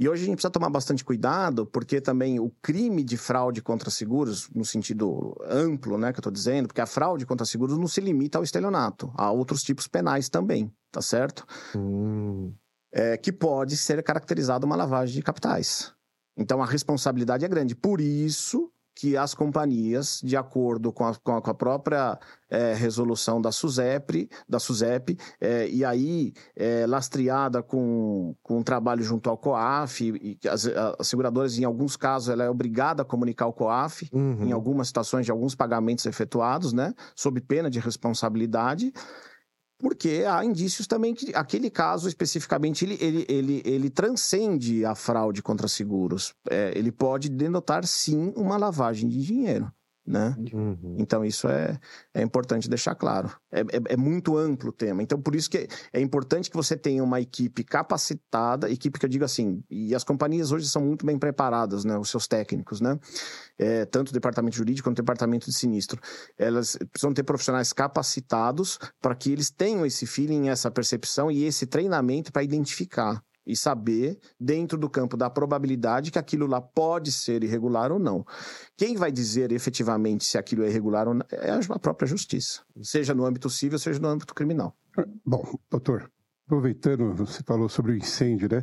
[0.01, 3.91] E hoje a gente precisa tomar bastante cuidado, porque também o crime de fraude contra
[3.91, 7.87] seguros, no sentido amplo, né, que eu tô dizendo, porque a fraude contra seguros não
[7.87, 11.47] se limita ao estelionato, há outros tipos penais também, tá certo?
[11.77, 12.51] Hum.
[12.91, 15.93] é, que pode ser caracterizado uma lavagem de capitais.
[16.35, 17.77] Então a responsabilidade é grande.
[17.77, 22.19] Por isso que as companhias, de acordo com a, com a- própria
[22.51, 29.03] é, resolução da SUSEP, da SUSEP é, e aí é, lastreada com, com um trabalho
[29.03, 30.67] junto ao COAF, e que as,
[30.99, 34.45] as seguradoras, em alguns casos, ela é obrigada a comunicar ao COAF, Uhum.
[34.45, 38.93] em algumas situações de alguns pagamentos efetuados, né, sob pena de responsabilidade,
[39.81, 45.43] porque há indícios também que aquele caso especificamente ele, ele, ele, ele transcende a fraude
[45.43, 46.35] contra seguros.
[46.49, 49.73] É, ele pode denotar sim uma lavagem de dinheiro,
[50.11, 50.35] né?
[50.53, 50.97] Uhum.
[50.99, 51.79] Então, isso é,
[52.13, 53.31] é importante deixar claro.
[53.51, 55.03] É, é, é muito amplo o tema.
[55.03, 59.09] Então, por isso que é importante que você tenha uma equipe capacitada, equipe que eu
[59.09, 61.97] digo assim, e as companhias hoje são muito bem preparadas, né?
[61.97, 62.99] Os seus técnicos, né?
[63.57, 66.01] É, tanto o departamento jurídico quanto o departamento de sinistro.
[66.37, 71.67] Elas precisam ter profissionais capacitados para que eles tenham esse feeling, essa percepção e esse
[71.67, 77.43] treinamento para identificar e saber, dentro do campo da probabilidade, que aquilo lá pode ser
[77.43, 78.25] irregular ou não.
[78.77, 83.15] Quem vai dizer efetivamente se aquilo é irregular ou não é a própria justiça, seja
[83.15, 84.77] no âmbito civil, seja no âmbito criminal.
[85.25, 86.11] Bom, doutor,
[86.47, 88.63] aproveitando, você falou sobre o incêndio, né?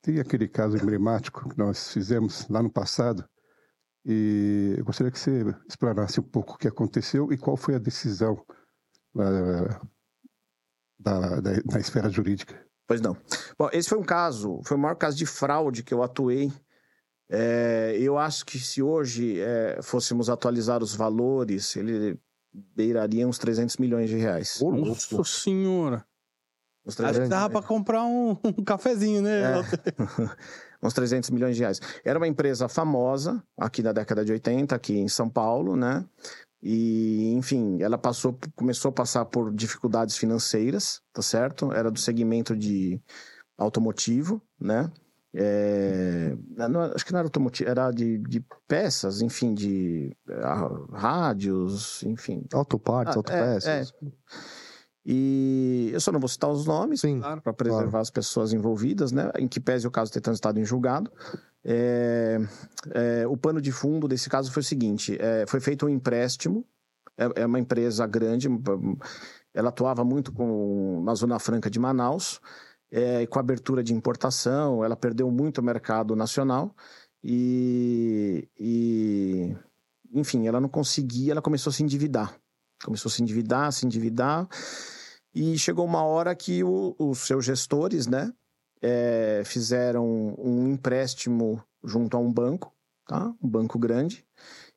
[0.00, 3.24] Tem aquele caso emblemático que nós fizemos lá no passado,
[4.04, 7.78] e eu gostaria que você explanasse um pouco o que aconteceu e qual foi a
[7.78, 8.36] decisão
[9.18, 9.80] ah,
[10.98, 12.62] da, da, da esfera jurídica.
[12.86, 13.16] Pois não.
[13.58, 16.52] Bom, esse foi um caso, foi o maior caso de fraude que eu atuei.
[17.30, 22.18] É, eu acho que se hoje é, fôssemos atualizar os valores, ele
[22.52, 24.60] beiraria uns 300 milhões de reais.
[24.60, 24.88] Ô, louco.
[24.88, 26.04] Nossa senhora.
[26.86, 29.40] Uns Acho 300, que dava pra comprar um, um cafezinho, né?
[29.42, 29.62] É.
[30.86, 31.80] uns 300 milhões de reais.
[32.04, 36.04] Era uma empresa famosa aqui na década de 80, aqui em São Paulo, né?
[36.66, 41.70] E, enfim, ela passou, começou a passar por dificuldades financeiras, tá certo?
[41.70, 42.98] Era do segmento de
[43.58, 44.90] automotivo, né?
[45.34, 46.34] É,
[46.68, 52.46] não, acho que não era automotivo, era de, de peças, enfim, de ah, rádios, enfim.
[52.54, 53.66] Autopartes, Ah, autopeças.
[53.66, 54.12] é, é.
[55.04, 57.20] E eu só não vou citar os nomes, Sim.
[57.20, 59.30] para preservar as pessoas envolvidas, né?
[59.38, 61.12] Em que pese o caso ter transitado em julgado.
[61.64, 62.38] É,
[62.92, 66.66] é, o pano de fundo desse caso foi o seguinte: é, foi feito um empréstimo.
[67.16, 68.48] É, é uma empresa grande,
[69.54, 72.40] ela atuava muito com, na Zona Franca de Manaus,
[72.90, 76.74] é, e com a abertura de importação, ela perdeu muito o mercado nacional
[77.22, 79.56] e, e,
[80.12, 82.36] enfim, ela não conseguia, ela começou a se endividar.
[82.84, 84.48] Começou a se endividar, se endividar,
[85.34, 88.32] e chegou uma hora que o- os seus gestores, né,
[88.86, 90.06] é, fizeram
[90.38, 92.70] um empréstimo junto a um banco,
[93.06, 93.32] tá?
[93.42, 94.22] Um banco grande,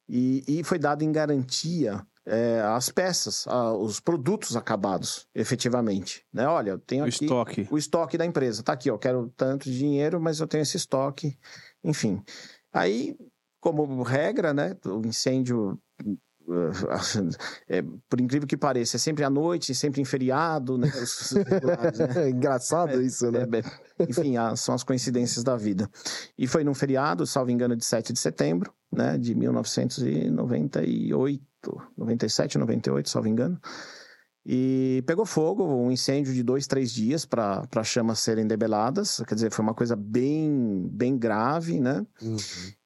[0.08, 6.48] e, e foi dado em garantia é, as peças, a- os produtos acabados, efetivamente, né?
[6.48, 7.68] Olha, eu tenho O aqui estoque.
[7.72, 8.64] o estoque da empresa.
[8.64, 11.38] Tá aqui, ó, quero tanto de dinheiro, mas eu tenho esse estoque,
[11.84, 12.22] enfim.
[12.74, 13.16] Aí,
[13.62, 15.80] como regra, né, o incêndio,
[17.68, 20.90] é, por incrível que pareça, é sempre à noite, sempre em feriado, né,
[21.46, 22.08] regulares, né?
[22.28, 23.40] É engraçado isso, né?
[23.42, 25.90] É, é, enfim, a- são as coincidências da vida.
[26.38, 31.42] E foi num feriado, salvo engano, de 7 de setembro, né, de 1998,
[31.98, 33.60] 97, 98, salvo engano.
[34.50, 39.22] E pegou fogo, um incêndio de dois, três dias para as chamas serem debeladas.
[39.28, 42.08] Quer dizer, foi uma coisa bem, bem grave, né?
[42.22, 42.38] Uhum.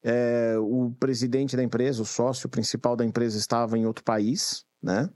[0.02, 5.08] É, o presidente da empresa, o sócio principal da empresa, estava em outro país, né?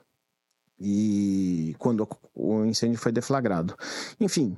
[0.78, 3.74] E quando o incêndio foi deflagrado.
[4.20, 4.56] Enfim,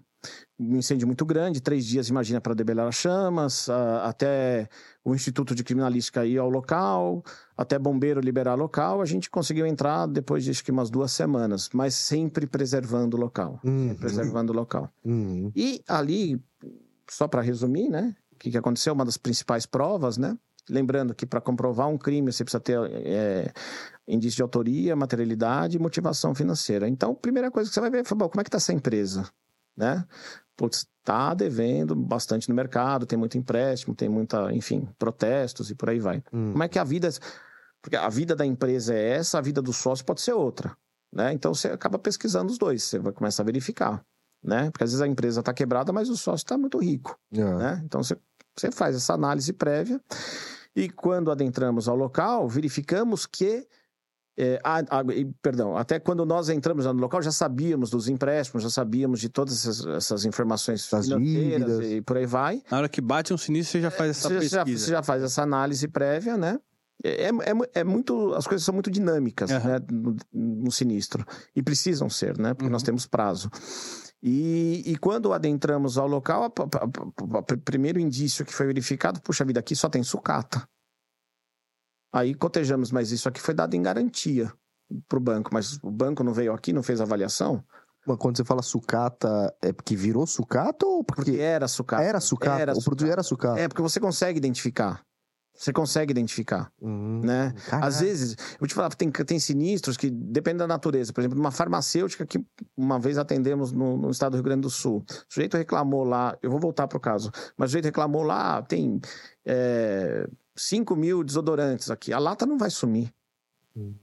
[0.59, 3.69] um incêndio muito grande, três dias, imagina, para debelar as chamas,
[4.03, 4.69] até
[5.05, 7.23] o Instituto de Criminalística ir ao local,
[7.57, 9.01] até bombeiro liberar local.
[9.01, 13.21] A gente conseguiu entrar depois de acho que umas duas semanas, mas sempre preservando o
[13.21, 13.61] local.
[13.65, 13.95] Uhum.
[13.95, 14.91] Preservando o local.
[15.05, 15.53] Uhum.
[15.55, 16.43] E ali,
[17.09, 18.17] só para resumir, né?
[18.33, 18.95] O que, que aconteceu?
[18.95, 20.37] Uma das principais provas, né?
[20.69, 23.51] Lembrando que para comprovar um crime você precisa ter é,
[24.07, 26.89] indício de autoria, materialidade e motivação financeira.
[26.89, 28.73] Então, a primeira coisa que você vai ver é, bom, como é que está essa
[28.73, 29.29] empresa?
[29.79, 30.05] Né?
[30.57, 35.89] Putz, tá devendo bastante no mercado, tem muito empréstimo, tem muita, enfim, protestos e por
[35.89, 36.23] aí vai.
[36.33, 36.53] Hum.
[36.53, 37.09] Como é que a vida.
[37.81, 40.77] Porque a vida da empresa é essa, a vida do sócio pode ser outra.
[41.13, 41.33] Né?
[41.33, 44.05] Então você acaba pesquisando os dois, você vai começar a verificar.
[44.43, 44.71] Né?
[44.71, 47.19] Porque às vezes a empresa está quebrada, mas o sócio está muito rico.
[47.33, 47.39] É.
[47.43, 47.83] Né?
[47.85, 48.19] Então você,
[48.57, 50.01] você faz essa análise prévia.
[50.75, 53.67] E quando adentramos ao local, verificamos que.
[54.39, 58.09] É, a- a- e, perdão, até quando nós entramos lá no local, já sabíamos dos
[58.09, 61.91] empréstimos, já sabíamos de todas essas, essas informações Das financeiras dívidas.
[61.93, 62.63] e por aí vai.
[62.71, 64.85] Na hora que bate um sinistro, você já faz essa Você já, pesquisa.
[64.87, 66.59] você já faz essa análise prévia, né?
[67.05, 68.33] É, é, é mu- é muito.
[68.35, 69.69] As coisas são muito dinâmicas Aham.
[69.69, 71.25] né, no, no sinistro.
[71.55, 72.55] E precisam ser, né?
[72.55, 72.73] Porque Uhum.
[72.73, 73.49] nós temos prazo.
[74.23, 76.53] E, e quando adentramos ao local,
[77.21, 80.69] o primeiro indício que foi verificado, puxa vida, aqui só tem sucata.
[82.13, 84.53] Aí cotejamos, mas isso aqui foi dado em garantia
[85.07, 87.63] para o banco, mas o banco não veio aqui, não fez avaliação,
[88.17, 92.03] quando você fala sucata, é porque virou sucata ou porque porque era sucata.
[92.03, 92.63] era sucata?
[92.63, 93.13] Era o produto sucata.
[93.13, 93.61] era sucata.
[93.61, 95.03] É, porque você consegue identificar.
[95.55, 96.71] Você consegue identificar.
[96.81, 97.53] Hum, né?
[97.67, 97.89] caraca.
[97.89, 101.13] Às vezes, eu vou te falar, tem, tem sinistros que dependem da natureza.
[101.13, 102.41] Por exemplo, uma farmacêutica que
[102.77, 105.05] uma vez atendemos no, no estado do Rio Grande do Sul.
[105.09, 108.63] O sujeito reclamou lá, eu vou voltar para o caso, mas o sujeito reclamou lá,
[108.63, 109.01] tem
[109.45, 112.13] é, 5 mil desodorantes aqui.
[112.13, 113.13] A lata não vai sumir.
[113.77, 113.95] Hum.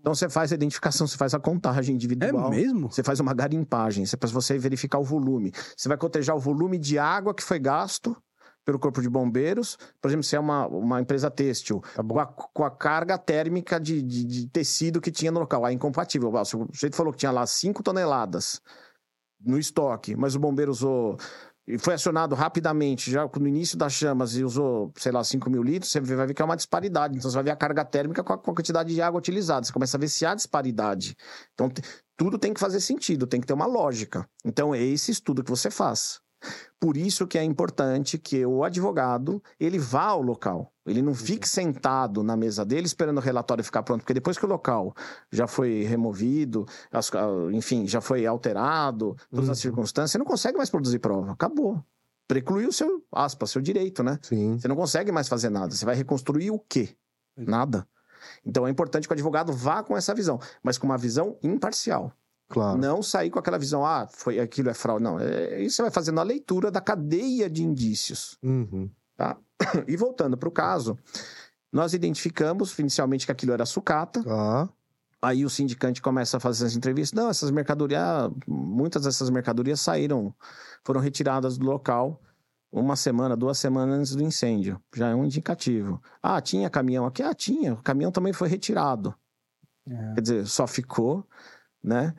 [0.00, 2.50] Então você faz a identificação, você faz a contagem É individual.
[2.50, 2.90] mesmo?
[2.90, 5.52] Você faz uma garimpagem, você para você verificar o volume.
[5.76, 8.16] Você vai cotejar o volume de água que foi gasto
[8.64, 9.76] pelo corpo de bombeiros.
[10.00, 13.80] Por exemplo, se é uma, uma empresa têxtil, Tá com, a, com a carga térmica
[13.80, 15.64] de, de, de tecido que tinha no local.
[15.64, 16.32] Ah, incompatível.
[16.32, 18.60] O sujeito falou que tinha lá 5 toneladas
[19.40, 21.16] no estoque, mas o bombeiro usou.
[21.70, 25.62] E foi acionado rapidamente, já no início das chamas, e usou, sei lá, 5 mil
[25.62, 27.18] litros, você vai ver que é uma disparidade.
[27.18, 29.66] Então, você vai ver a carga térmica com a, com a quantidade de água utilizada.
[29.66, 31.14] Você começa a ver se há disparidade.
[31.52, 31.70] Então,
[32.16, 34.26] tudo tem que fazer sentido, tem que ter uma lógica.
[34.42, 36.22] Então, é esse estudo que você faz.
[36.80, 40.72] Por isso que é importante que o advogado, ele vá ao local.
[40.86, 44.44] Ele não fique sentado na mesa dele esperando o relatório ficar pronto, porque depois que
[44.44, 44.94] o local
[45.30, 47.10] já foi removido, as-
[47.52, 49.62] enfim, já foi alterado, todas as Uhum.
[49.62, 51.32] circunstâncias, você não consegue mais produzir prova.
[51.32, 51.82] Acabou.
[52.28, 54.18] Precluiu o seu, aspas, seu direito, né?
[54.22, 54.58] Sim.
[54.58, 55.74] Você não consegue mais fazer nada.
[55.74, 56.90] Você vai reconstruir o quê?
[57.36, 57.86] Nada.
[58.44, 62.12] Então é importante que o advogado vá com essa visão, mas com uma visão imparcial.
[62.48, 62.78] Claro.
[62.78, 65.04] Não sair com aquela visão, ah, foi aquilo é fraude.
[65.04, 68.38] Não, é, isso você vai fazendo a leitura da cadeia de indícios.
[68.42, 68.90] Uhum.
[69.88, 70.96] E voltando para o caso,
[71.72, 74.22] nós identificamos inicialmente que aquilo era sucata.
[74.22, 74.68] Tá.
[75.20, 77.20] Aí o sindicante começa a fazer as entrevistas.
[77.20, 80.32] Não, essas mercadorias, muitas dessas mercadorias saíram,
[80.84, 82.22] foram retiradas do local
[82.70, 84.80] uma semana, duas semanas antes do incêndio.
[84.94, 86.00] Já é um indicativo.
[86.22, 87.22] Ah, tinha caminhão aqui?
[87.22, 87.74] Ah, tinha.
[87.74, 89.14] O caminhão também foi retirado.
[90.14, 91.26] Quer dizer, só ficou,
[91.82, 92.14] né?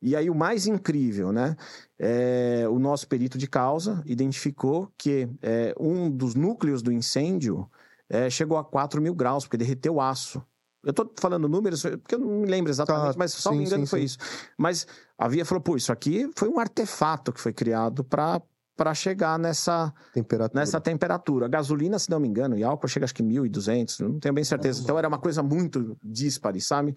[0.00, 1.56] E aí o mais incrível, né?
[1.98, 7.66] É, o nosso perito de causa identificou que é, um dos núcleos do incêndio
[8.08, 10.42] é, chegou a 4 mil graus, porque derreteu aço.
[10.84, 13.64] Eu tô falando números, porque eu não me lembro exatamente, Tá, mas só sim, me
[13.64, 14.04] engano sim, foi sim.
[14.04, 14.18] isso.
[14.58, 18.42] Mas havia falou, pô, isso aqui foi um artefato que foi criado para
[18.76, 20.60] para chegar nessa Temperatura.
[20.60, 21.46] nessa temperatura.
[21.46, 24.42] A gasolina, se não me engano, e álcool chega acho que 1.200, não tenho bem
[24.42, 24.82] certeza.
[24.82, 26.92] Então era uma coisa muito dispare, sabe?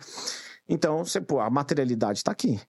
[0.68, 2.60] Então, você, pô, a materialidade está aqui.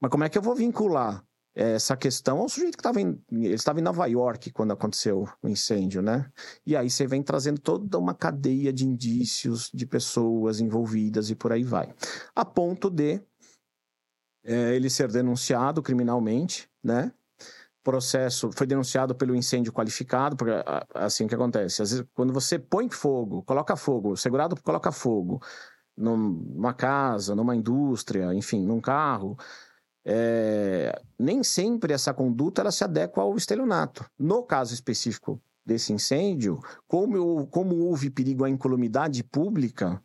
[0.00, 3.20] Mas como é que eu vou vincular eh, essa questão ao sujeito que estava em.
[3.32, 6.30] Ele estava em Nova York quando aconteceu o incêndio, né?
[6.66, 11.52] E aí você vem trazendo toda uma cadeia de indícios de pessoas envolvidas e por
[11.52, 11.94] aí vai.
[12.34, 13.20] A ponto de
[14.44, 17.12] eh, ele ser denunciado criminalmente, né?
[17.86, 20.52] processo foi denunciado pelo incêndio qualificado, porque
[20.92, 21.82] assim que acontece.
[21.82, 25.40] Às vezes, quando você põe fogo, coloca fogo, segurado coloca fogo
[25.96, 29.36] numa casa, numa indústria, enfim, num carro,
[30.04, 34.04] é, nem sempre essa conduta ela se adequa ao estelionato.
[34.18, 40.00] No caso específico desse incêndio, como, como houve perigo à incolumidade pública,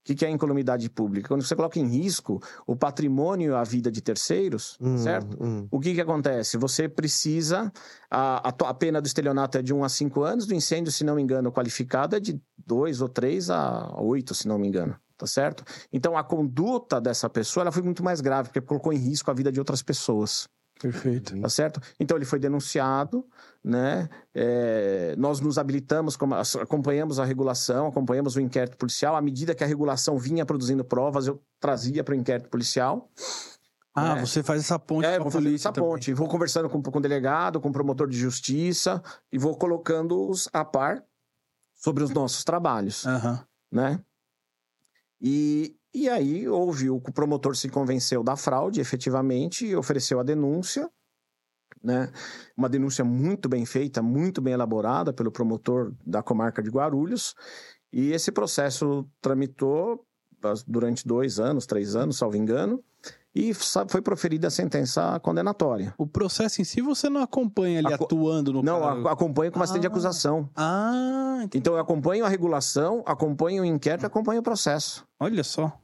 [0.00, 1.28] o que, que é incolumidade pública?
[1.28, 5.36] Quando você coloca em risco o patrimônio e a vida de terceiros, Hum, certo?
[5.42, 5.66] hum.
[5.70, 6.56] O que que acontece?
[6.56, 7.70] Você precisa.
[8.10, 11.04] A, a, a pena do estelionato é de 1 a 5 anos, do incêndio, se
[11.04, 14.96] não me engano, qualificado é de 2 ou 3 a 8, se não me engano.
[15.18, 15.64] Tá certo?
[15.92, 19.34] Então a conduta dessa pessoa ela foi muito mais grave, porque colocou em risco a
[19.34, 20.48] vida de outras pessoas.
[20.80, 21.36] Perfeito.
[21.40, 21.80] Tá certo?
[21.98, 23.26] Então ele foi denunciado,
[23.64, 24.08] né?
[24.32, 26.16] É, nós nos habilitamos,
[26.62, 29.16] acompanhamos a regulação, acompanhamos o inquérito policial.
[29.16, 33.10] À medida que a regulação vinha produzindo provas, eu trazia para o inquérito policial.
[33.92, 34.20] Ah, É.
[34.24, 35.90] você faz essa ponte É, com a polícia essa também.
[35.90, 36.12] ponte.
[36.14, 39.02] Vou conversando com, com o delegado, com o promotor de justiça
[39.32, 41.02] e vou colocando-os a par
[41.74, 43.44] sobre os nossos trabalhos, Aham.
[43.72, 44.00] né?
[45.20, 50.88] E, e aí houve, o promotor se convenceu da fraude, efetivamente, e ofereceu a denúncia,
[51.82, 52.10] né?
[52.56, 57.34] Uma denúncia muito bem feita, muito bem elaborada pelo promotor da comarca de Guarulhos.
[57.92, 60.04] E esse processo tramitou
[60.66, 62.82] durante dois anos, três anos, salvo engano,
[63.34, 65.94] e foi proferida a sentença condenatória.
[65.98, 69.12] O processo em si você não acompanha ele atuando no Não, cara...
[69.12, 69.78] acompanho com uma ah.
[69.78, 70.48] de acusação.
[70.56, 71.58] Ah, entendi.
[71.58, 75.06] Então eu acompanho a regulação, acompanho o inquérito, acompanho o processo.
[75.20, 75.78] Olha só.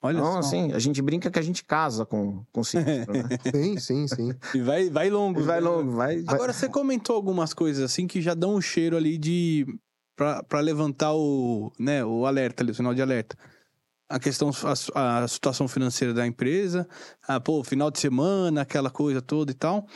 [0.00, 0.38] Olha então, só.
[0.38, 3.28] assim, a gente brinca que a gente casa com, com o sinistro, né?
[3.52, 4.32] sim, sim, sim.
[4.54, 5.40] E vai, vai longo.
[5.40, 5.68] E vai né?
[5.68, 6.22] longo, vai...
[6.26, 9.66] Agora, você comentou algumas coisas assim que já dão um cheiro ali de...
[10.14, 13.36] para levantar o, né, o alerta ali, o sinal de alerta
[14.08, 14.50] a questão,
[14.94, 16.88] a, a, situação financeira da empresa,
[17.26, 19.86] a, pô, final de semana, aquela coisa toda e tal.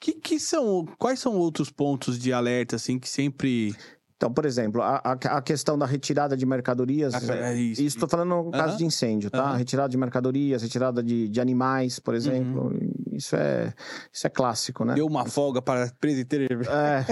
[0.00, 3.74] Que, que são, quais são outros pontos de alerta, assim, que sempre
[4.22, 7.12] então, por exemplo, a, a, questão da retirada de mercadorias.
[7.28, 9.56] É isso estou falando no caso de incêndio, tá?
[9.56, 12.68] Retirada de mercadorias, retirada de, de animais, por exemplo.
[12.68, 12.92] Uhum.
[13.10, 13.74] Isso, é,
[14.12, 14.94] isso é clássico, né?
[14.94, 16.52] Deu uma folga para presidente.
[16.68, 17.04] É,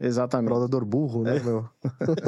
[0.00, 0.50] é exatamente.
[0.50, 1.40] Rodador burro, né, é.
[1.40, 1.68] meu?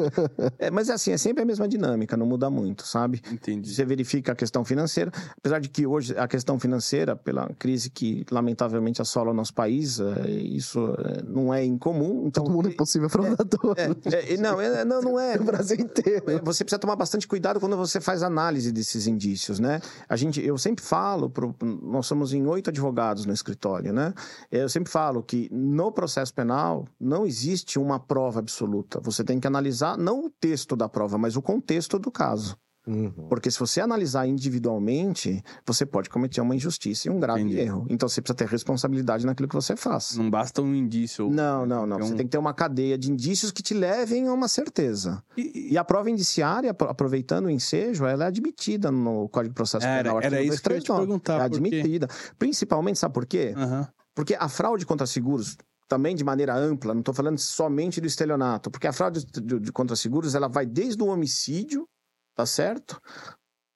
[0.58, 3.22] é, mas é assim, é sempre a mesma dinâmica, não muda muito, sabe?
[3.32, 3.74] Entendi.
[3.74, 8.26] Você verifica a questão financeira, apesar de que hoje a questão financeira, pela crise que
[8.30, 12.26] lamentavelmente assola o nosso país, é, isso é, não é incomum.
[12.26, 13.74] Então, Todo mundo é impossível fraudador.
[13.78, 15.36] É, é, é, não, é, não, não é.
[15.40, 16.24] O Brasil inteiro.
[16.42, 19.80] Você precisa tomar bastante cuidado quando você faz análise desses indícios, né?
[20.08, 24.12] A gente, eu sempre falo, pro, nós somos em oito advogados no escritório, né?
[24.50, 29.00] Eu sempre falo que no processo penal não existe uma prova absoluta.
[29.00, 32.56] Você tem que analisar não o texto da prova, mas o contexto do caso.
[32.86, 33.10] Uhum.
[33.28, 37.58] Porque se você analisar individualmente, você pode cometer uma injustiça e um grave Entendi.
[37.58, 37.84] erro.
[37.90, 40.16] Então você precisa ter responsabilidade naquilo que você faz.
[40.16, 41.28] Não basta um indício.
[41.28, 41.98] Não, não, não.
[41.98, 45.22] Você tem que ter uma cadeia de indícios que te levem a uma certeza.
[45.36, 49.84] E, e a prova indiciária, aproveitando o ensejo, ela é admitida no Código de Processo
[49.84, 50.20] era, Penal.
[50.22, 51.40] Era isso que eu ia te perguntar.
[51.40, 52.08] É admitida.
[52.38, 53.52] Principalmente, sabe por quê?
[53.56, 53.84] Uhum.
[54.14, 55.56] Porque a fraude contra seguros
[55.88, 59.72] também de maneira ampla, não estou falando somente do estelionato, porque a fraude de, de
[59.72, 61.88] contra seguros ela vai desde o homicídio
[62.36, 63.00] tá certo?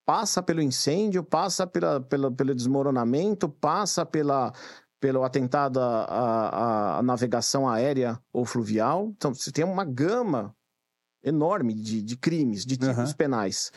[0.05, 4.53] Passa pelo incêndio, passa pela, pela, pelo desmoronamento, passa pela,
[5.01, 9.09] pelo atentado à, à, à, navegação aérea ou fluvial.
[9.17, 10.55] Então, você tem uma gama
[11.23, 13.17] enorme de, de crimes, de tipos uhum.
[13.17, 13.73] penais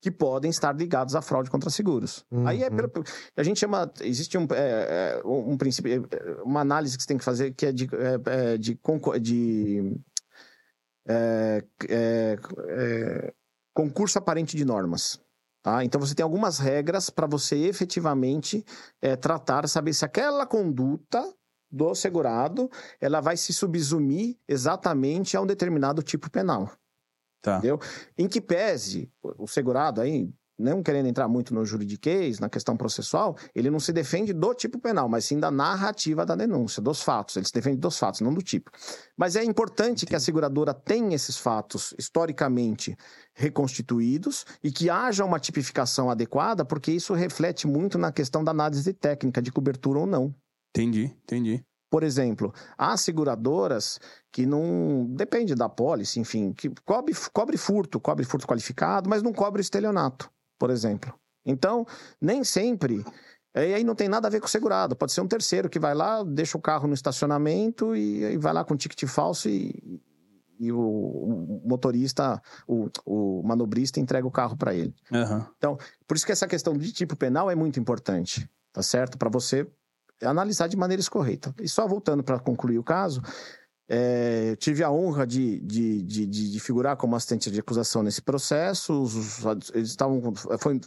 [0.00, 2.26] que podem estar ligados à fraude contra seguros.
[2.30, 2.46] Uhum.
[2.46, 2.90] Aí é pelo,
[3.34, 7.16] a gente chama existe um, é, é um princípio é, uma análise que você tem
[7.16, 8.78] que fazer que é de é, é de,
[9.20, 9.96] de
[11.08, 12.38] é, é,
[13.74, 15.20] concurso aparente de normas.
[15.62, 15.82] Tá?
[15.84, 18.64] Então você tem algumas regras para você efetivamente
[19.00, 21.34] é, tratar, saber se aquela conduta
[21.70, 26.70] do segurado ela vai se subsumir exatamente a um determinado tipo penal.
[27.42, 27.58] Tá.
[27.58, 27.78] Entendeu?
[28.16, 33.36] Em que pese o segurado aí, não querendo entrar muito no juridiquês, na questão processual,
[33.54, 37.36] ele não se defende do tipo penal, mas sim da narrativa da denúncia, dos fatos.
[37.36, 38.70] Ele se defende dos fatos, não do tipo.
[39.16, 42.96] Mas é importante que a seguradora tenha esses fatos historicamente
[43.34, 48.92] reconstituídos e que haja uma tipificação adequada, porque isso reflete muito na questão da análise
[48.92, 50.34] técnica de cobertura ou não.
[50.70, 51.64] Entendi, entendi.
[51.90, 54.00] Por exemplo, há seguradoras
[54.32, 55.06] que não.
[55.10, 60.28] Depende da pólice, enfim, que cobre, cobre furto, cobre furto qualificado, mas não cobre estelionato
[60.58, 61.12] por exemplo.
[61.44, 61.86] Então,
[62.20, 63.04] nem sempre.
[63.54, 64.96] E aí não tem nada a ver com o segurado.
[64.96, 68.52] Pode ser um terceiro que vai lá, deixa o carro no estacionamento e, e vai
[68.52, 70.00] lá com ticket falso e,
[70.58, 74.94] e o, motorista, o, o, manobrista entrega o carro para ele.
[75.12, 75.44] Uhum.
[75.56, 79.16] Então, por isso que essa questão de tipo penal é muito importante, tá certo?
[79.16, 79.66] Para você
[80.22, 81.54] analisar de maneira correta.
[81.60, 83.22] E só voltando para concluir o caso,
[83.88, 89.02] é, tive a honra de, de, de, de, figurar como assistente de acusação nesse processo.
[89.02, 89.44] Os,
[89.74, 90.32] eles estavam,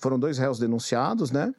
[0.01, 1.53] foram dois réus denunciados, né?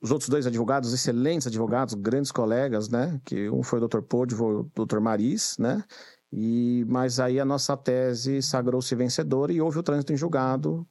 [0.00, 3.20] Os outros dois advogados, excelentes advogados, grandes colegas, né?
[3.24, 4.02] Que um foi o Dr.
[4.02, 5.00] Podvo, o Dr.
[5.00, 5.84] Maris, né?
[6.32, 10.86] E, mas aí a nossa tese sagrou-se vencedora e houve o trânsito em julgado,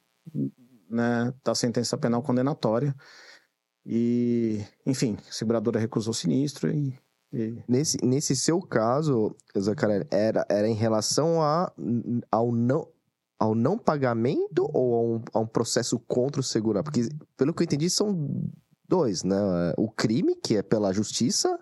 [0.88, 1.32] né?
[1.42, 2.94] Da sentença penal condenatória.
[3.84, 6.96] E, enfim, a seguradora recusou o sinistro e
[7.66, 11.72] Nesse, nesse seu caso, Zacarelli, era, era em relação a,
[12.30, 12.86] ao, não,
[13.38, 16.84] ao não pagamento ou a um, a um processo contra o segurado?
[16.84, 18.28] Porque, pelo que eu entendi, são
[18.86, 19.36] dois, né?
[19.78, 21.58] O crime, que é pela justiça,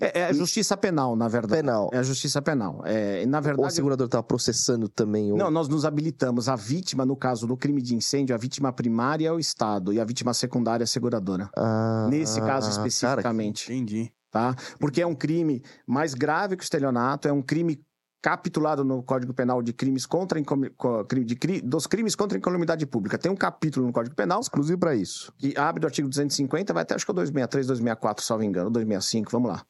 [0.00, 1.62] é, é, a justiça penal, na verdade.
[1.62, 1.88] Penal.
[1.92, 2.82] É a justiça penal.
[2.84, 5.32] É, na verdade, Ou o segurador está processando também?
[5.32, 5.38] Ou...
[5.38, 6.48] Não, nós nos habilitamos.
[6.48, 10.00] A vítima, no caso do crime de incêndio, a vítima primária é o Estado e
[10.00, 11.48] a vítima secundária é a seguradora.
[11.56, 13.66] Ah, Nesse caso especificamente.
[13.66, 14.56] Cara, entendi tá?
[14.80, 17.80] Porque é um crime mais grave que o estelionato, é um crime
[18.22, 23.18] capitulado no Código Penal de crimes contra de dos crimes contra a incolumidade pública.
[23.18, 25.32] Tem um capítulo no Código Penal Exclusivo pra isso.
[25.36, 28.70] que abre do artigo 250, vai até acho que é o 263, 264, salvo engano,
[28.70, 29.66] 265, vamos lá.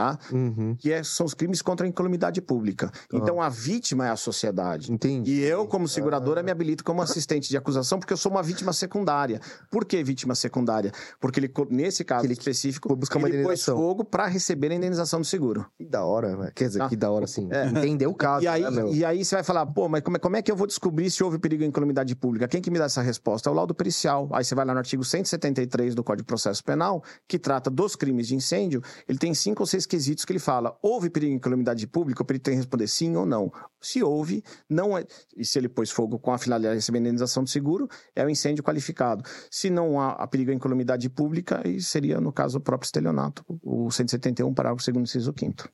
[0.00, 0.18] Tá?
[0.32, 0.74] Uhum.
[0.78, 2.90] Que é- são os crimes contra a incolumidade pública.
[3.12, 4.90] Então a vítima é a sociedade.
[4.90, 5.30] Entendi.
[5.30, 8.72] E eu, como seguradora, me habilito como assistente de acusação porque eu sou uma vítima
[8.72, 9.40] secundária.
[9.70, 10.90] Por que vítima secundária?
[11.20, 15.20] Porque ele, nesse caso Ele específico, buscar uma ele pôs fogo para receber a indenização
[15.20, 15.66] do seguro.
[15.76, 16.52] Que da hora, velho.
[16.54, 16.88] Quer dizer, Tá.
[16.88, 17.46] que da hora, assim.
[17.50, 17.66] É.
[17.66, 20.20] Entender o caso, E aí, né, e aí você vai falar, pô, mas como é,
[20.20, 22.48] como é que eu vou descobrir se houve perigo em incolumidade pública?
[22.48, 23.50] Quem que me dá essa resposta?
[23.50, 24.30] É o laudo pericial.
[24.32, 27.94] Aí você vai lá no artigo 173 do Código de Processo Penal, que trata dos
[27.96, 31.36] crimes de incêndio, ele tem cinco ou seis quesitos que ele fala, houve perigo em
[31.36, 32.22] incolumidade pública?
[32.22, 33.52] O perito tem que responder sim ou não.
[33.80, 35.04] Se houve, não é...
[35.36, 38.30] E se ele pôs fogo com a finalidade de receber indenização do seguro, é o
[38.30, 39.24] incêndio qualificado.
[39.50, 44.54] Se não há perigo em incolumidade pública, seria, no caso, o próprio estelionato, o 171,
[44.54, 45.68] parágrafo 2º, inciso 5º.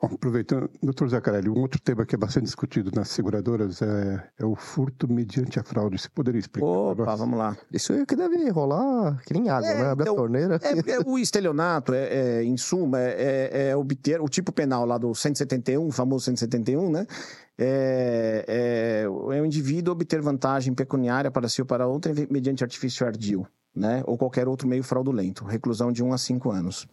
[0.00, 4.44] Bom, aproveitando, doutor Zacarelli, um outro tema que é bastante discutido nas seguradoras é, é
[4.44, 5.98] o furto mediante a fraude.
[5.98, 6.68] Você poderia explicar?
[6.68, 7.56] Opa, vamos lá.
[7.72, 9.90] Isso aí que deve rolar que nem água, É, né?
[9.90, 10.60] Abre então, a torneira.
[10.62, 12.04] É, é, o estelionato, é,
[12.38, 16.26] é, em suma, é, é- é obter o tipo penal lá do 171, o famoso
[16.26, 17.04] 171, né?
[17.58, 23.04] É, é, é o indivíduo obter vantagem pecuniária para si ou para outra mediante artifício
[23.04, 23.46] ardil.
[23.78, 24.02] Né?
[24.06, 26.88] Ou qualquer outro meio fraudulento, reclusão de 1 a 5 anos.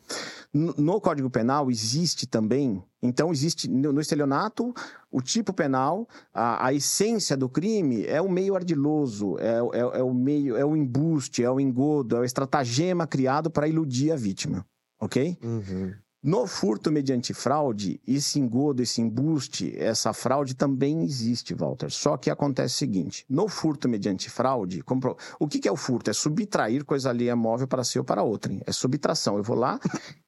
[0.54, 4.72] No, Código Penal existe também, então existe no, estelionato
[5.12, 10.04] o tipo penal, a, a essência do crime é o meio ardiloso, é, é, é
[10.04, 14.16] o meio, é o embuste, é o engodo, é o estratagema criado para iludir a
[14.16, 14.64] vítima,
[15.00, 15.38] ok?
[15.44, 15.94] Uhum.
[16.28, 21.92] No furto mediante fraude, esse engodo, esse embuste, essa fraude também existe, Walter.
[21.92, 25.76] Só que acontece o seguinte: no furto mediante fraude, compro- o que, que é o
[25.76, 26.10] furto?
[26.10, 28.60] É subtrair coisa alheia móvel para si ou para outrem.
[28.66, 29.38] É subtração.
[29.38, 29.80] Eu vou lá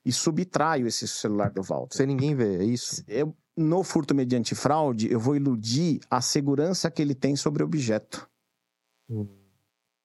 [0.05, 1.97] e subtraio esse celular do Walter.
[1.97, 3.03] Sem ninguém ver, é isso?
[3.07, 7.65] Eu, no furto mediante fraude, eu vou iludir a segurança que ele tem sobre o
[7.65, 8.29] objeto.
[9.09, 9.27] Hum.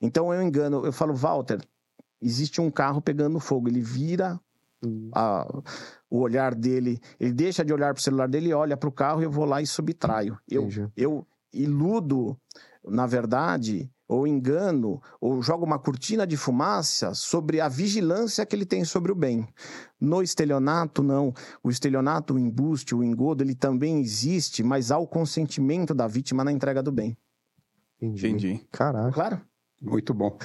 [0.00, 1.60] Então eu engano, eu falo, Walter,
[2.18, 4.40] existe um carro pegando fogo, ele vira
[5.14, 5.46] a-
[6.10, 8.92] o olhar dele, ele deixa de olhar para o celular dele e olha para o
[8.92, 10.38] carro e eu vou lá e subtraio.
[10.48, 10.88] Eu, Entendi.
[10.96, 12.36] eu iludo,
[12.84, 18.66] na verdade, ou engano, ou jogo uma cortina de fumaça sobre a vigilância que ele
[18.66, 19.46] tem sobre o bem.
[19.98, 21.32] No estelionato, não.
[21.62, 26.44] O estelionato, o embuste, o engodo, ele também existe, mas há o consentimento da vítima
[26.44, 27.16] na entrega do bem.
[28.00, 28.26] Entendi.
[28.28, 28.66] Entendi.
[28.70, 29.12] Caraca.
[29.12, 29.40] Claro?
[29.82, 30.38] Muito bom.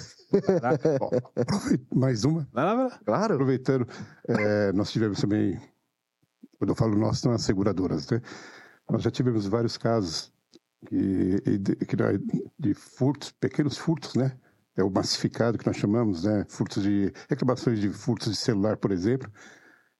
[0.99, 2.47] Bom, aproveit- mais uma.
[2.51, 2.99] Vai lá, vai lá.
[3.05, 3.33] Claro.
[3.35, 3.87] Aproveitando,
[4.27, 5.59] é, nós tivemos também,
[6.57, 8.19] quando eu falo nós, são as seguradoras, né?
[8.89, 10.33] Nós já tivemos vários casos
[10.87, 11.77] que, de,
[12.57, 14.37] de furtos, pequenos furtos, né?
[14.75, 16.45] É o massificado que nós chamamos, né?
[16.49, 19.31] Furtos de reclamações de furtos de celular, por exemplo,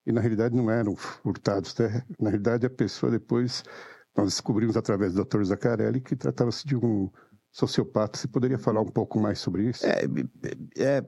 [0.06, 2.04] e na realidade não eram furtados, né?
[2.20, 3.64] Na realidade a pessoa depois
[4.16, 5.44] nós descobrimos através do Dr.
[5.44, 7.12] Zaccarelli que tratava-se de um
[7.58, 8.20] sociopata.
[8.20, 9.84] Você poderia falar um pouco mais sobre isso?
[9.84, 10.04] É,
[10.78, 11.04] é,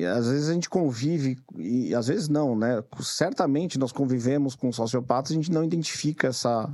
[0.00, 2.82] é, às vezes a gente convive, e às vezes não, né?
[3.00, 6.72] Certamente nós convivemos com sociopatas, a gente não identifica essa,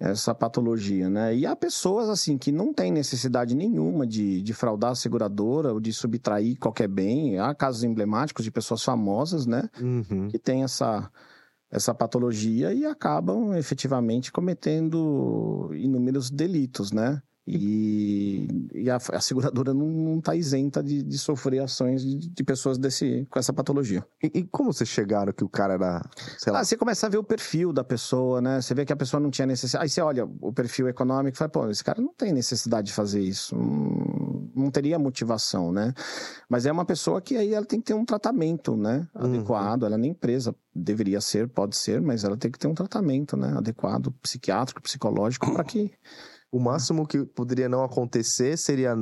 [0.00, 1.32] essa patologia, né?
[1.36, 5.78] E há pessoas, assim, que não têm necessidade nenhuma de, de fraudar a seguradora ou
[5.78, 7.38] de subtrair qualquer bem.
[7.38, 9.70] Há casos emblemáticos de pessoas famosas, né?
[9.80, 10.26] Uhum.
[10.26, 11.08] que têm essa,
[11.70, 17.22] essa patologia e acabam efetivamente cometendo inúmeros delitos, né?
[17.52, 22.78] E, e a, a seguradora não está isenta de, de sofrer ações de, de pessoas
[22.78, 24.04] desse, com essa patologia.
[24.22, 26.02] E, e como vocês chegaram que o cara era,
[26.38, 28.60] sei lá, Ah, você começa a ver o perfil da pessoa, né?
[28.60, 29.82] Você vê que a pessoa não tinha necessidade.
[29.82, 32.92] Aí você olha o perfil econômico e fala, pô, esse cara não tem necessidade de
[32.92, 33.56] fazer isso.
[33.56, 35.92] Não, não teria motivação, né?
[36.48, 39.08] Mas é uma pessoa que aí ela tem que ter um tratamento, né?
[39.14, 39.24] Uhum.
[39.24, 39.84] Adequado.
[39.84, 40.54] Ela nem presa.
[40.74, 43.54] Deveria ser, pode ser, mas ela tem que ter um tratamento, né?
[43.56, 45.90] Adequado, psiquiátrico, psicológico, para que.
[46.52, 48.94] O máximo que poderia não acontecer seria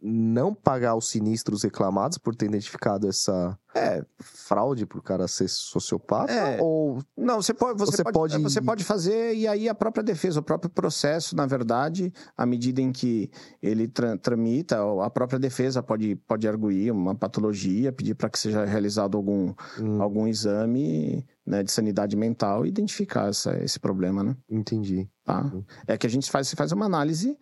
[0.00, 6.32] não pagar os sinistros reclamados por ter identificado essa É, fraude por cara ser sociopata?
[6.32, 6.58] É.
[6.62, 10.02] Ou Não, você pode, você, Você pode, pode- você pode fazer, e aí a própria
[10.02, 13.30] defesa, o próprio processo, na verdade, à medida em que
[13.62, 18.64] ele tra- tramita, a própria defesa pode, pode arguir uma patologia, pedir para que seja
[18.64, 24.34] realizado algum, Hum, algum exame né, de sanidade mental e identificar essa, esse problema, né?
[24.48, 25.06] entendi.
[25.22, 25.42] Tá?
[25.42, 25.62] Uhum.
[25.86, 27.36] É que a gente faz, se faz uma análise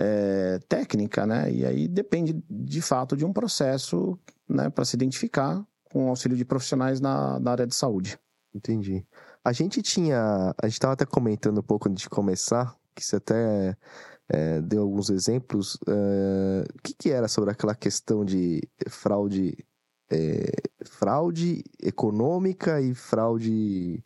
[0.00, 1.50] é, técnica, né?
[1.52, 4.16] E aí depende, de fato, de um processo
[4.48, 8.16] né, para se identificar com o auxílio de profissionais na, na área de saúde.
[8.54, 9.04] Entendi.
[9.44, 10.54] A gente tinha.
[10.62, 13.76] A gente tava até comentando um pouco antes de começar, que você até
[14.28, 15.74] é, deu alguns exemplos.
[15.76, 19.56] o que, que era sobre aquela questão de fraude.
[20.10, 20.50] é,
[20.86, 24.02] fraude econômica e fraude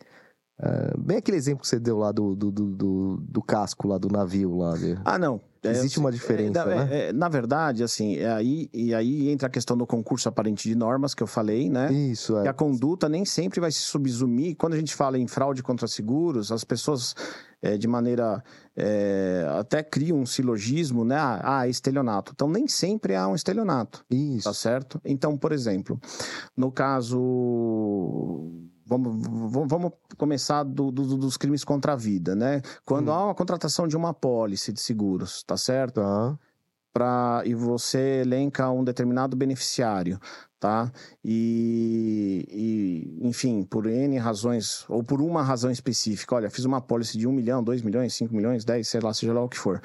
[0.59, 3.99] É, bem aquele exemplo que você deu lá do, do, do, do, do casco lá
[3.99, 4.77] do navio lá.
[4.77, 5.41] de- Ah, não.
[5.65, 6.89] Existe uma diferença, é, né?
[6.91, 10.75] é, na verdade, assim, é aí, e aí entra a questão do concurso aparente de
[10.75, 11.93] normas que eu falei, né?
[11.93, 12.49] Isso, E é.
[12.49, 14.57] a conduta nem sempre vai se subsumir.
[14.57, 17.15] Quando a gente fala em fraude contra seguros, as pessoas,
[17.63, 18.43] é, de maneira.
[18.77, 21.17] é, até criam um silogismo, né?
[21.17, 22.33] Ah, ah, estelionato.
[22.35, 24.45] Então, nem sempre há um estelionato, Isso.
[24.45, 25.01] tá certo?
[25.05, 26.01] Então, por exemplo,
[26.57, 28.51] no caso.
[28.99, 32.61] Vamos, vamos, começar do- do- dos crimes contra a vida, né?
[32.85, 33.13] Quando Hum.
[33.15, 36.01] há uma contratação de uma pólice de seguros, tá certo?
[36.01, 36.39] Tá.
[36.95, 40.21] pra, e você elenca um determinado beneficiário,
[40.61, 40.93] tá?
[41.25, 47.17] E, e, enfim, por N razões, ou por uma razão específica, olha, fiz uma pólice
[47.17, 49.81] de 1 milhão, 2 milhões, 5 milhões, 10, sei lá, seja lá o que for.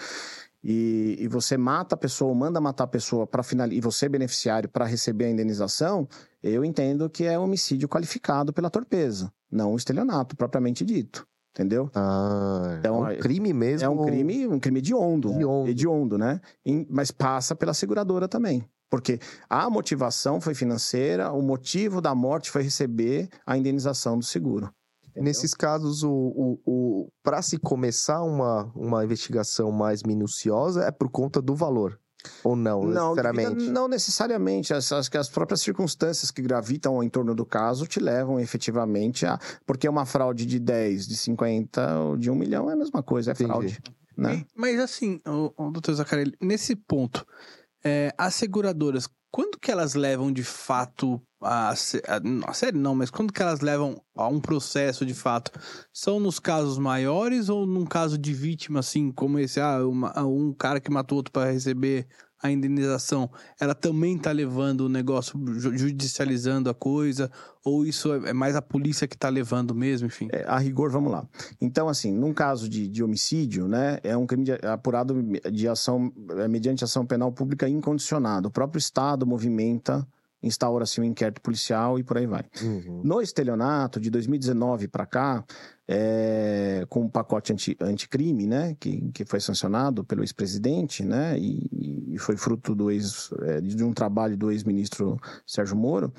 [0.69, 4.67] E, e você mata a pessoa, manda matar a pessoa para finalizar, e você, beneficiário,
[4.67, 6.05] para receber a indenização,
[6.43, 11.25] eu entendo que é homicídio qualificado pela torpeza, não o estelionato propriamente dito.
[11.55, 11.89] Entendeu?
[11.95, 13.85] Ah, Então, é um crime mesmo.
[13.85, 15.31] É um crime, um crime hediondo.
[15.31, 15.69] Hediondo.
[15.69, 16.39] Hediondo, né?
[16.87, 18.63] Mas passa pela seguradora também.
[18.91, 24.69] Porque a motivação foi financeira, o motivo da morte foi receber a indenização do seguro.
[25.17, 25.23] Entendeu?
[25.23, 31.09] Nesses casos, o, o, o, para se começar uma, uma investigação mais minuciosa, é por
[31.09, 31.99] conta do valor.
[32.43, 33.69] Ou não, Não, necessariamente?
[33.69, 34.73] não necessariamente.
[34.73, 39.39] As, as, as próprias circunstâncias que gravitam em torno do caso te levam efetivamente a.
[39.65, 43.31] Porque uma fraude de 10, de 50 ou de 1 milhão é a mesma coisa,
[43.31, 43.49] é Entendi.
[43.49, 43.81] fraude.
[44.17, 44.45] Né?
[44.55, 47.25] Mas assim, o, doutor Zacarelli, nesse ponto,
[47.83, 51.73] é, as seguradoras, quando que elas levam de fato a, a,
[52.49, 55.51] a sério não, mas quando que elas levam a um processo de fato?
[55.93, 60.53] São nos casos maiores ou num caso de vítima, assim, como esse, ah, uma- um
[60.53, 62.07] cara que matou outro para receber
[62.41, 63.29] a indenização,
[63.59, 67.31] ela também tá levando o negócio, ju- judicializando a coisa,
[67.63, 70.27] ou isso é é mais a polícia que tá levando mesmo, enfim?
[70.31, 71.27] É, a rigor, vamos lá.
[71.59, 75.15] Então, assim, num caso de, de homicídio, né, é um crime de- apurado
[75.51, 78.47] de ação, é, mediante ação penal pública incondicionada.
[78.47, 80.07] O próprio Estado movimenta,
[80.41, 82.43] instaura-se um inquérito policial e por aí vai.
[82.61, 83.01] Uhum.
[83.03, 85.43] No estelionato, de 2019 para cá,
[85.87, 92.13] é, com o pacote anti, anticrime, né, que, que foi sancionado pelo ex-presidente, né, e,
[92.13, 96.13] e foi fruto do ex, é, de um trabalho do ex-ministro Sérgio Moro,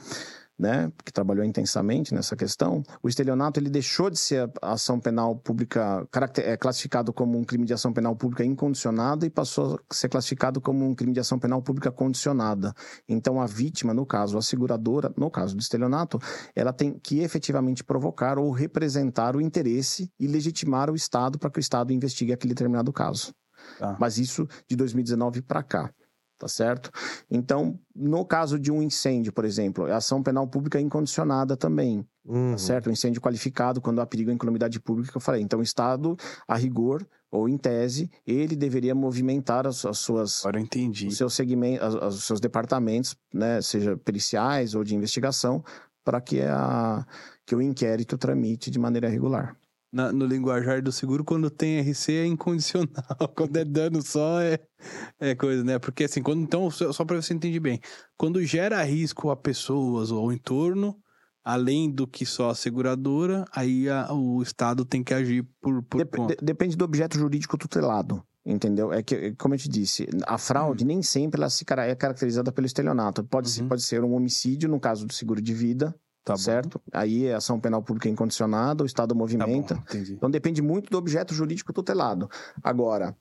[0.59, 6.07] né, que trabalhou intensamente nessa questão, o estelionato ele deixou de ser ação penal pública
[6.39, 10.61] é, classificado como um crime de ação penal pública incondicionada e passou a ser classificado
[10.61, 12.75] como um crime de ação penal pública condicionada.
[13.09, 16.19] Então a vítima, no caso a seguradora, no caso do estelionato,
[16.57, 21.59] ela tem que efetivamente provocar ou representar o interesse e legitimar o Estado para que
[21.59, 23.33] o Estado investigue aquele determinado caso.
[23.79, 23.97] Tá.
[24.01, 25.93] Mas isso de 2019 para cá.
[26.39, 26.91] Tá certo?
[27.29, 32.53] Então, no caso de um incêndio, por exemplo, é ação penal pública incondicionada também, Uhum.
[32.53, 32.89] tá certo?
[32.89, 35.43] Um incêndio qualificado quando há perigo à incolumidade pública, que eu falei.
[35.43, 36.17] Então, o Estado,
[36.47, 41.09] a rigor, ou em tese, ele deveria movimentar as, as suas Agora eu entendi.
[41.09, 45.65] os seus segmentos, as- os seus departamentos, né, seja periciais ou de investigação,
[46.05, 47.05] para que a
[47.45, 49.57] que o inquérito tramite de maneira regular.
[49.91, 52.89] Na- no linguajar do seguro, quando tem RC é incondicional.
[53.35, 54.59] quando é dano só é,
[55.19, 55.79] é coisa, né?
[55.79, 57.81] Porque assim, quando então, só pra você entender bem,
[58.17, 60.95] quando gera risco a pessoas ou ao entorno,
[61.43, 65.99] além do que só a seguradora, aí a- o Estado tem que agir por, por
[65.99, 66.37] Dep- conta.
[66.37, 68.23] de- depende do objeto jurídico tutelado.
[68.45, 68.91] Entendeu?
[68.93, 72.67] É que, como eu te disse, a fraude nem sempre ela se é caracterizada pelo
[72.67, 73.23] estelionato.
[73.25, 73.69] Pode, ser, Uhum.
[73.69, 75.95] pode ser um homicídio, no caso do seguro de vida,
[76.29, 76.39] Tá bom.
[76.39, 76.81] certo?
[76.93, 79.83] Aí é ação penal pública incondicionada, o Estado Tá bom, movimenta.
[80.11, 82.29] Então depende muito do objeto jurídico tutelado.
[82.63, 83.17] Agora,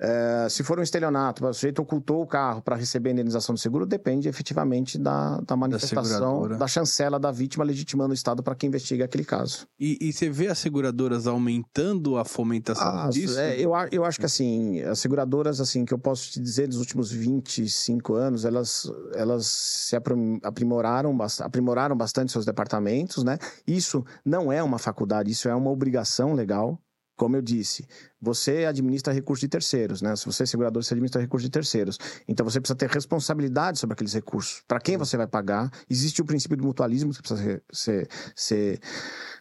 [0.00, 3.58] eh, se for um estelionato, o sujeito ocultou o carro para receber a indenização do
[3.60, 6.56] seguro, depende efetivamente da, da manifestação, seguradora.
[6.56, 9.66] da, chancela da vítima legitimando o Estado para que investigue aquele caso.
[9.78, 13.38] E, e você vê as seguradoras aumentando a fomentação Ah, disso?
[13.38, 16.78] é, eu, eu acho que assim, as seguradoras, assim, que eu posso te dizer, nos
[16.78, 23.38] últimos 25 anos, elas, elas se aprim- aprimoraram, aprimoraram bastante seus departamentos, né?
[23.66, 26.78] Isso não é uma faculdade, isso é uma obrigação legal.
[27.18, 27.84] Como eu disse,
[28.22, 30.14] você administra recursos de terceiros, né?
[30.14, 31.98] Se você é segurador, você administra recursos de terceiros.
[32.28, 34.62] Então você precisa ter responsabilidade sobre aqueles recursos.
[34.68, 35.68] Para quem você vai pagar?
[35.90, 38.80] Existe o princípio do mutualismo que precisa ser, ser,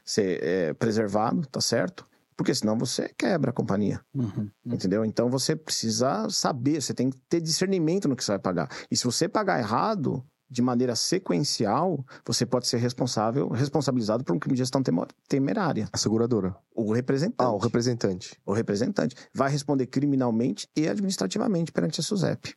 [0.03, 2.03] ser, é, preservado, tá certo?
[2.36, 4.01] Porque senão você quebra a companhia.
[4.11, 4.49] Uhum.
[4.65, 5.05] Entendeu?
[5.05, 8.69] Então você precisa saber, você tem que ter discernimento no que você vai pagar.
[8.89, 14.39] E se você pagar errado, de maneira sequencial, você pode ser responsável, responsabilizado por um
[14.39, 14.81] crime de gestão
[15.27, 15.89] temerária.
[15.91, 16.55] A seguradora.
[16.73, 17.35] O representante.
[17.47, 18.39] Ah, o representante.
[18.45, 22.55] O representante vai responder criminalmente e administrativamente perante a SUSEP.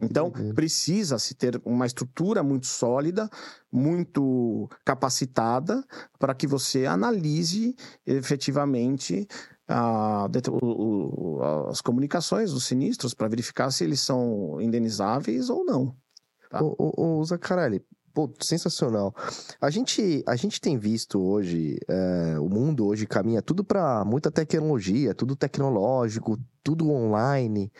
[0.00, 0.54] Então, doideira.
[0.54, 3.28] precisa se ter uma estrutura muito sólida,
[3.70, 5.84] muito capacitada,
[6.18, 7.74] para que você analise
[8.06, 9.26] efetivamente
[9.68, 10.58] a- det- o-
[11.40, 15.94] o- as comunicações dos sinistros para verificar se eles são indenizáveis ou não.
[16.62, 17.82] Ô, ô, ô, Zacarelli,
[18.16, 19.14] pô, sensacional.
[19.60, 24.30] A gente, a gente tem visto hoje, é, o mundo hoje caminha tudo para muita
[24.30, 27.70] tecnologia, tudo tecnológico, tudo online.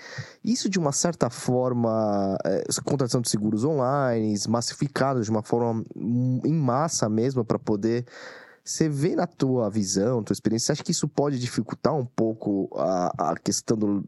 [0.44, 6.52] Isso, de uma certa forma, é, contratação de seguros online, massificados de uma forma em
[6.54, 8.04] massa mesmo, para poder.
[8.62, 12.68] Você vê na tua visão, tua experiência, você acha que isso pode dificultar um pouco
[12.76, 14.04] a, a questão do,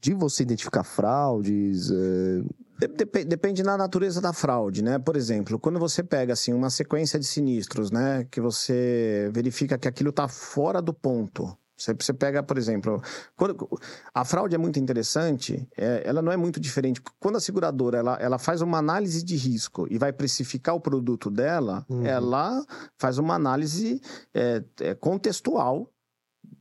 [0.00, 1.90] de você identificar fraudes?
[1.90, 2.42] é,
[2.80, 4.98] De- depe- depende da natureza da fraude, né?
[4.98, 9.86] Por exemplo, quando você pega assim uma sequência de sinistros, né, que você verifica que
[9.88, 11.56] aquilo está fora do ponto.
[11.76, 13.02] Você, você pega, por exemplo,
[13.34, 13.66] quando,
[14.12, 17.00] a fraude é muito interessante, é, ela não é muito diferente.
[17.18, 21.30] Quando a seguradora ela, ela faz uma análise de risco e vai precificar o produto
[21.30, 22.04] dela, Uhum.
[22.04, 22.62] ela
[22.98, 23.98] faz uma análise
[24.34, 25.90] é, é, contextual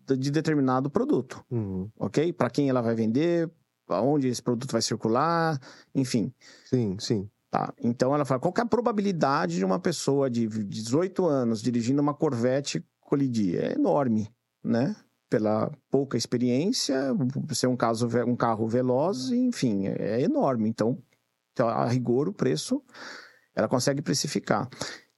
[0.08, 1.90] de- de determinado produto uhum.
[2.00, 2.32] ok?
[2.34, 3.50] Para quem ela vai vender,
[3.90, 5.60] aonde esse produto vai circular,
[5.94, 6.34] enfim.
[6.66, 7.30] Sim, sim.
[7.50, 7.74] Tá?
[7.82, 12.02] Então ela fala, qual que é a probabilidade de uma pessoa de 18 anos dirigindo
[12.02, 13.60] uma Corvette colidir?
[13.60, 14.30] É enorme,
[14.64, 14.96] né?
[15.30, 16.96] Pela pouca experiência,
[17.54, 20.70] ser um, caso, um carro veloz, enfim, é enorme.
[20.70, 20.98] Então,
[21.52, 22.82] então, a rigor, o preço,
[23.54, 24.70] ela consegue precificar.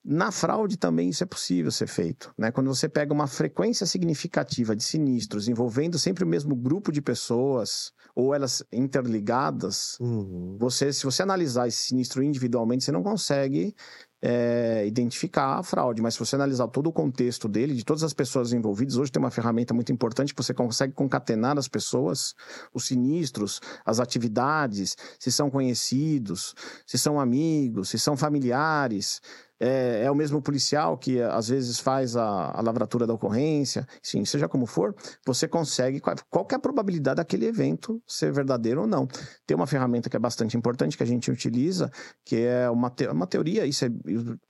[0.03, 2.51] Na fraude também isso é possível ser feito, né?
[2.51, 7.91] Quando você pega uma frequência significativa de sinistros envolvendo sempre o mesmo grupo de pessoas
[8.15, 10.57] ou elas interligadas, Uhum.
[10.59, 13.75] você, se você analisar esse sinistro individualmente, você não consegue
[14.21, 16.01] é, identificar a fraude.
[16.01, 19.21] Mas se você analisar todo o contexto dele, de todas as pessoas envolvidas, hoje tem
[19.21, 22.33] uma ferramenta muito importante que você consegue concatenar as pessoas,
[22.73, 26.55] os sinistros, as atividades, se são conhecidos,
[26.87, 29.21] se são amigos, se são familiares.
[29.63, 34.25] É, é o mesmo policial que às vezes faz a, a lavratura da ocorrência, sim,
[34.25, 35.99] seja como for, você consegue.
[35.99, 39.07] Qual, é a probabilidade daquele evento ser verdadeiro ou não?
[39.45, 41.91] Tem uma ferramenta que é bastante importante que a gente utiliza,
[42.25, 43.89] que é uma, te- uma teoria, isso é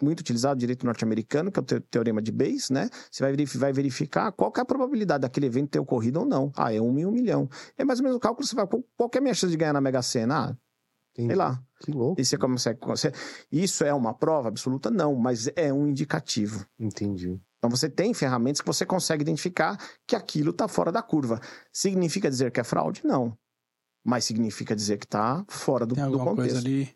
[0.02, 2.90] muito utilizado no direito norte-americano, que é o te- teorema de Bayes, né?
[3.12, 6.54] Você vai, verif- vai verificar qual é a probabilidade daquele evento ter ocorrido ou não.
[6.56, 7.50] Ah, é um em um milhão.
[7.78, 9.58] É mais ou menos o cálculo você vai, qual, qual é a minha chance de
[9.58, 10.52] ganhar na Mega Sena?
[10.52, 10.56] Ah,
[11.14, 11.28] Entendi.
[11.28, 11.62] sei lá.
[11.80, 12.22] Que louco.
[12.22, 12.80] E você consegue.
[12.82, 13.12] você-
[13.52, 14.90] Isso é uma prova absoluta?
[14.92, 16.66] Não, mas é um indicativo.
[16.80, 17.40] Entendi.
[17.58, 21.40] Então você tem ferramentas que você consegue identificar que aquilo está fora da curva.
[21.72, 23.02] Significa dizer que é fraude?
[23.04, 23.38] Não.
[24.04, 26.54] Mas significa dizer que está fora do, Tem do alguma contexto.
[26.54, 26.90] coisa ali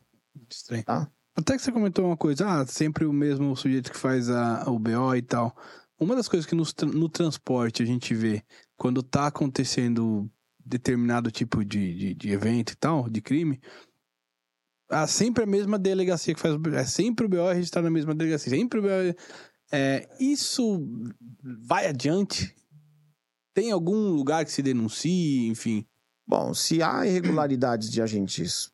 [0.50, 0.84] estranha.
[0.84, 1.12] Tá.
[1.36, 4.80] Até que você comentou uma coisa, ah, sempre o mesmo sujeito que faz a, o
[4.80, 5.56] BO e tal.
[6.00, 8.42] Uma das coisas que tra- no, transporte a gente vê
[8.78, 10.30] quando tá acontecendo
[10.66, 13.62] determinado tipo de, de, de evento e tal, de crime,
[14.90, 16.76] há sempre a mesma delegacia que faz o BO.
[16.76, 18.50] É sempre o BO registrado na mesma delegacia.
[18.50, 19.18] Sempre o BO.
[19.72, 20.88] É, isso
[21.68, 22.56] vai adiante?
[23.54, 25.86] Tem algum lugar que se denuncie, enfim?
[26.28, 28.72] Bom, se há irregularidades de agentes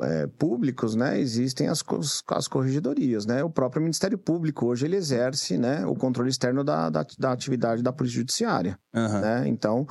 [0.00, 1.84] é, públicos, né, existem as,
[2.28, 3.44] as corregedorias, né?
[3.44, 7.82] O próprio Ministério Público hoje ele exerce, né, o controle externo da, da, da atividade
[7.82, 8.78] da Polícia Judiciária.
[8.94, 9.20] Aham.
[9.20, 9.48] né?
[9.48, 9.86] Então,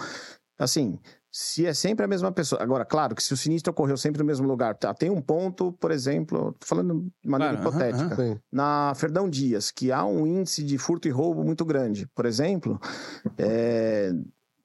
[0.58, 1.00] assim,
[1.36, 2.62] se é sempre a mesma pessoa.
[2.62, 5.74] Agora, claro que se o sinistro ocorreu sempre no mesmo lugar, tá, tem um ponto,
[5.74, 8.40] por exemplo, tô falando de maneira Claro, hipotética, Sim.
[8.52, 12.80] na Ferdão Dias, que há um índice de furto e roubo muito grande, por exemplo,
[13.38, 14.12] é.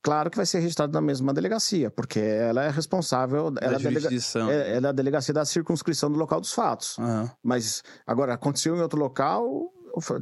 [0.01, 3.79] Claro que vai ser registrado na mesma delegacia, porque ela é responsável, ela é, a
[3.79, 4.09] delega-
[4.49, 6.97] é- ela é a delegacia da circunscrição do local dos fatos.
[7.43, 9.45] Mas agora aconteceu em outro local,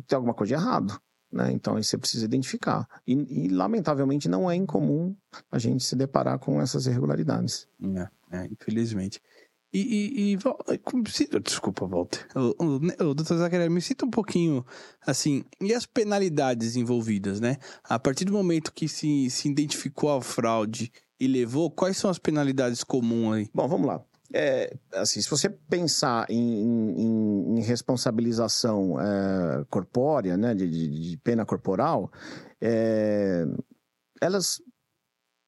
[0.09, 0.99] tem alguma coisa de errado.
[1.31, 1.53] Né?
[1.53, 2.89] Então aí você precisa identificar.
[3.07, 5.14] E, e, lamentavelmente não é incomum
[5.51, 7.68] a gente se deparar com essas irregularidades.
[8.31, 9.20] É, é, infelizmente.
[9.72, 12.27] E, e, e desculpa, Walter.
[12.35, 14.64] O, o, o doutor Zacarias, me cita um pouquinho,
[15.07, 17.59] assim, e as penalidades envolvidas, né?
[17.85, 22.18] A partir do momento que se, se identificou a fraude e levou, quais são as
[22.18, 23.51] penalidades comuns aí?
[23.53, 24.03] Bom, vamos lá.
[24.39, 31.16] É, assim, se você pensar em, em- em responsabilização é, corpórea, né, de, de- de
[31.18, 32.11] pena corporal,
[32.61, 33.47] é,
[34.20, 34.61] elas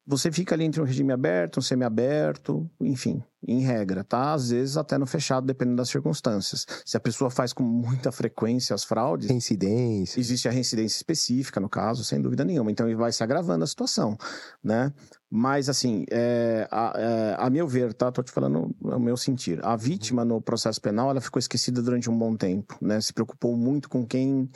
[0.07, 4.33] você fica ali entre um regime aberto, um semiaberto, enfim, em regra, tá?
[4.33, 6.67] Às vezes até no fechado, dependendo das circunstâncias.
[6.85, 10.19] Se a pessoa faz com muita frequência as fraudes, Reincidência.
[10.19, 12.71] existe a reincidência específica no caso, sem dúvida nenhuma.
[12.71, 14.17] Então, vai se agravando a situação,
[14.63, 14.93] né?
[15.31, 18.11] Mas, assim, é, a, é, a meu ver, tá?
[18.11, 19.65] Tô te falando o meu sentir.
[19.65, 23.01] A vítima no processo penal, ela ficou esquecida durante um bom tempo, né?
[23.01, 24.51] Se preocupou muito com quem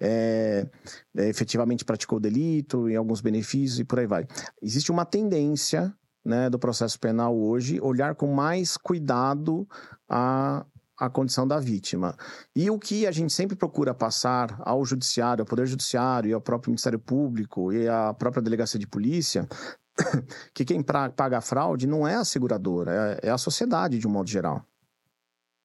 [0.00, 0.68] é,
[1.16, 4.26] é, efetivamente praticou o delito e alguns benefícios e por aí vai.
[4.60, 5.94] Existe uma tendência
[6.26, 9.66] né, do processo penal hoje olhar com mais cuidado
[10.08, 10.66] a,
[10.98, 12.16] a condição da vítima.
[12.54, 16.40] E o que a gente sempre procura passar ao judiciário, ao Poder Judiciário e ao
[16.40, 19.48] próprio Ministério Público e à própria Delegacia de Polícia,
[20.52, 24.10] que quem paga a fraude não é a seguradora, é, é a sociedade de um
[24.10, 24.64] modo geral.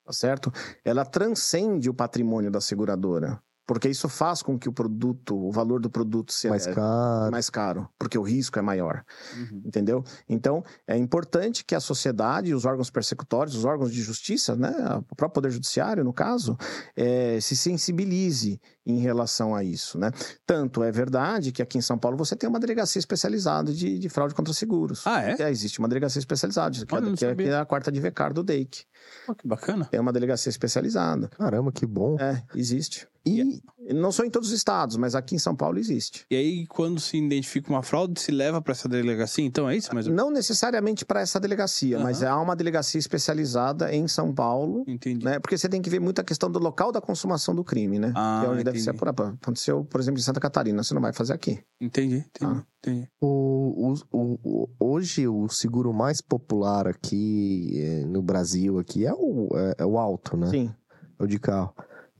[0.04, 0.52] Tá certo?
[0.84, 3.40] Ela transcende o patrimônio da seguradora.
[3.66, 7.30] Porque isso faz com que o produto, o valor do produto seja Mais caro.
[7.30, 9.04] mais caro, porque o risco é maior
[9.36, 9.62] Uhum.
[9.64, 10.04] entendeu?
[10.28, 14.70] Então, é importante que a sociedade, os órgãos persecutórios, os órgãos de justiça, né,
[15.10, 16.56] o próprio Poder Judiciário, no caso,
[16.96, 20.10] eh, se sensibilize em relação a isso, né?
[20.44, 24.08] Tanto é verdade que aqui em São Paulo você tem uma delegacia especializada de, de
[24.08, 25.06] fraude contra seguros.
[25.06, 25.50] Ah, é?
[25.50, 28.00] existe uma delegacia especializada, que, é- Olha, não que é, que é a quarta de
[28.00, 28.84] Vecar do DEIC.
[29.26, 29.88] Pô, que bacana.
[29.92, 31.28] É uma delegacia especializada.
[31.28, 32.16] Caramba, que bom.
[32.18, 33.06] É, existe.
[33.24, 33.60] E
[33.94, 36.24] Não só em todos os estados, mas aqui em São Paulo existe.
[36.30, 39.90] E aí, quando se identifica uma fraude, se leva pra essa delegacia, então é isso?
[39.92, 42.04] Mas Não necessariamente para essa delegacia, Aham.
[42.04, 45.24] mas há uma delegacia especializada em São Paulo entendi.
[45.24, 45.38] né?
[45.38, 48.12] Porque você tem que ver muito a questão do local da consumação do crime, né?
[48.16, 48.84] Ah, que é onde deve entendi.
[48.84, 49.38] ser apurado.
[49.42, 51.60] Aconteceu, por exemplo, em Santa Catarina, você não vai fazer aqui.
[51.80, 52.64] Entendi, entendi, Ah.
[52.80, 53.08] entendi.
[53.20, 59.12] o, o- o- o- hoje o seguro mais popular aqui eh, no Brasil aqui é
[59.12, 60.48] o, é, é o alto, né?
[60.48, 60.74] Sim.
[61.18, 61.72] É o de carro.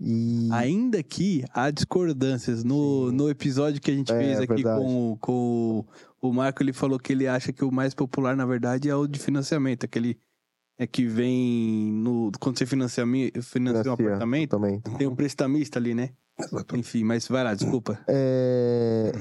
[0.04, 3.16] E Ainda que há discordâncias no, Sim.
[3.16, 4.80] no episódio que a gente É, fez aqui verdade.
[4.84, 5.86] com, o- com
[6.20, 8.96] o, o Marco, ele falou que ele acha que o mais popular, na verdade, é
[8.96, 10.18] o de financiamento, aquele
[10.78, 13.04] é que vem no quando você financia,
[13.42, 14.80] financia um apartamento, também.
[14.98, 16.10] tem um prestamista ali, né?
[16.40, 16.76] Exato.
[16.76, 18.00] Enfim, mas vai lá, desculpa.
[18.08, 19.12] É,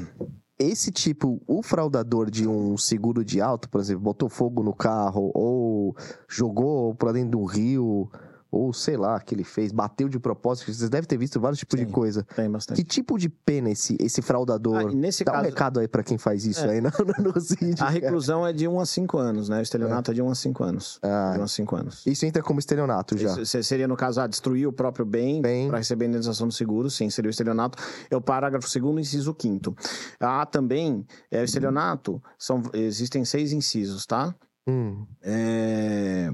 [0.58, 5.30] esse tipo, o fraudador de um seguro de alto, por exemplo, botou fogo no carro
[5.36, 5.96] ou
[6.30, 8.10] jogou pra dentro do rio,
[8.52, 11.80] ou sei lá, que ele fez, bateu de propósito, vocês devem ter visto vários tipos
[11.80, 11.86] Sim.
[11.86, 12.24] de coisa.
[12.36, 12.84] Tem Que bastante.
[12.84, 14.76] tipo de pena esse, esse fraudador?
[14.76, 16.72] Ah, nesse Dá um caso, recado aí pra quem faz isso É.
[16.72, 19.60] aí no, no, no vídeo, a reclusão é de 1 a 5 anos, né?
[19.60, 21.00] O estelionato é, de 1 a 5 anos.
[21.02, 22.06] Ah, De 1 a 5 anos.
[22.06, 23.30] isso entra como estelionato já.
[23.32, 25.70] Isso se- seria, no caso, ah, destruir o próprio bem, Bem.
[25.70, 27.82] para receber a indenização do seguro, sim, seria o estelionato.
[28.10, 29.76] É o parágrafo 2 inciso 5
[30.20, 34.36] Há também, é, o estelionato, são, existem seis incisos, tá?
[34.68, 36.30] Hum, É,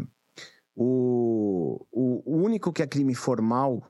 [0.79, 3.81] o, o, único que é crime formal,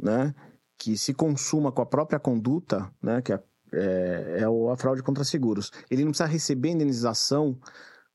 [0.00, 0.32] né,
[0.78, 5.24] que se consuma com a própria conduta, né, que é, é, é a fraude contra
[5.24, 5.72] seguros.
[5.90, 7.58] Ele não precisa receber indenização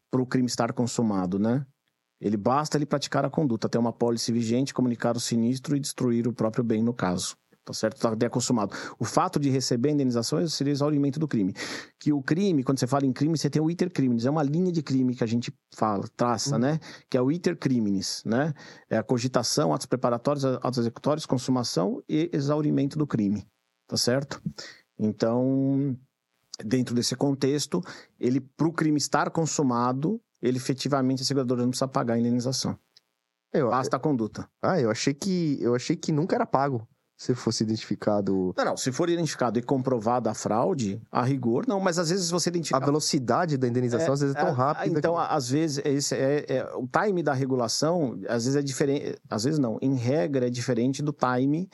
[0.10, 1.66] para o crime estar consumado, né?
[2.22, 6.26] Ele basta ele praticar a conduta, ter uma pólice vigente, comunicar o sinistro e destruir
[6.26, 7.36] o próprio bem no caso.
[7.66, 7.98] Tá certo?
[8.00, 8.76] Tá até consumado.
[9.00, 11.54] O fato de receber indenizações seria exaurimento do crime.
[11.98, 14.44] Que o crime, quando você fala em crime, você tem o iter criminis, é uma
[14.44, 16.62] linha de crime que a gente fala, traça, Uhum.
[16.62, 16.80] né?
[17.10, 18.54] Que é o iter criminis, né?
[18.90, 23.48] É a cogitação, atos preparatórios, atos executórios, consumação e exaurimento do crime.
[23.88, 24.42] Tá certo?
[25.00, 25.98] Então,
[26.64, 27.82] dentro desse contexto,
[28.20, 32.78] ele, para o crime estar consumado, ele efetivamente, a seguradora não precisa pagar a indenização.
[33.54, 34.50] eu, Basta a conduta.
[34.62, 36.86] ah, eu achei que eu achei que nunca era pago
[37.16, 38.78] se fosse identificado Não, não.
[38.78, 41.80] Se for identificado e comprovada a fraude, a rigor, não.
[41.80, 42.86] Mas às vezes você a identifica.
[42.86, 44.98] velocidade da indenização às vezes é tão É, rápida.
[45.00, 45.20] Então, que...
[45.22, 49.16] a- às vezes, esse é, é- o time da regulação, às vezes é diferente.
[49.30, 49.78] Às vezes não.
[49.82, 51.70] Em regra, é diferente do time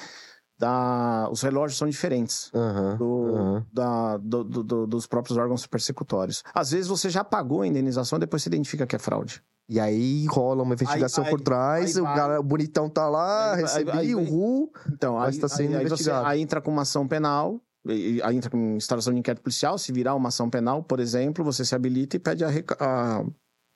[0.57, 1.29] da.
[1.31, 2.51] Os relógios são diferentes.
[2.53, 3.65] Aham, do- aham.
[3.71, 6.43] da- do- do- do- dos próprios órgãos persecutórios.
[6.53, 9.41] Às vezes você já pagou a indenização depois você identifica que é fraude.
[9.69, 12.89] E aí rola uma investigação Aí- por aí- trás, aí o, vai- cara, o bonitão
[12.89, 14.71] tá lá, Aí- recebi aí- aí- o RU.
[14.91, 16.25] Então, Mas aí, tá sendo aí, aí você investigado.
[16.25, 20.15] aí entra com uma ação penal, aí entra com instalação de inquérito policial, se virar
[20.15, 23.23] uma ação penal, por exemplo, você se habilita e pede a, reca- a-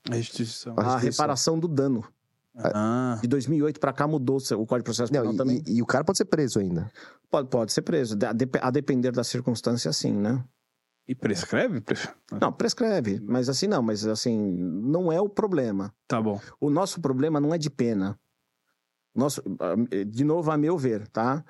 [0.09, 0.73] A restituição.
[0.77, 2.03] A a reparação do dano.
[2.55, 5.63] Ah, De 2008 para cá mudou o Código de Processo Penal Não, e, também.
[5.65, 6.91] e- e o cara pode ser preso ainda.
[7.31, 8.15] Pode, pode ser preso,
[8.61, 10.43] a depender da circunstância, sim, né?
[11.07, 11.81] E prescreve?
[11.81, 11.97] Pre-
[12.41, 15.93] Não, prescreve, mas assim não, mas assim, não é o problema.
[16.07, 16.39] Tá bom.
[16.59, 18.19] O nosso problema não é de pena.
[19.15, 19.43] Nosso,
[20.07, 21.43] de novo, a meu ver, tá?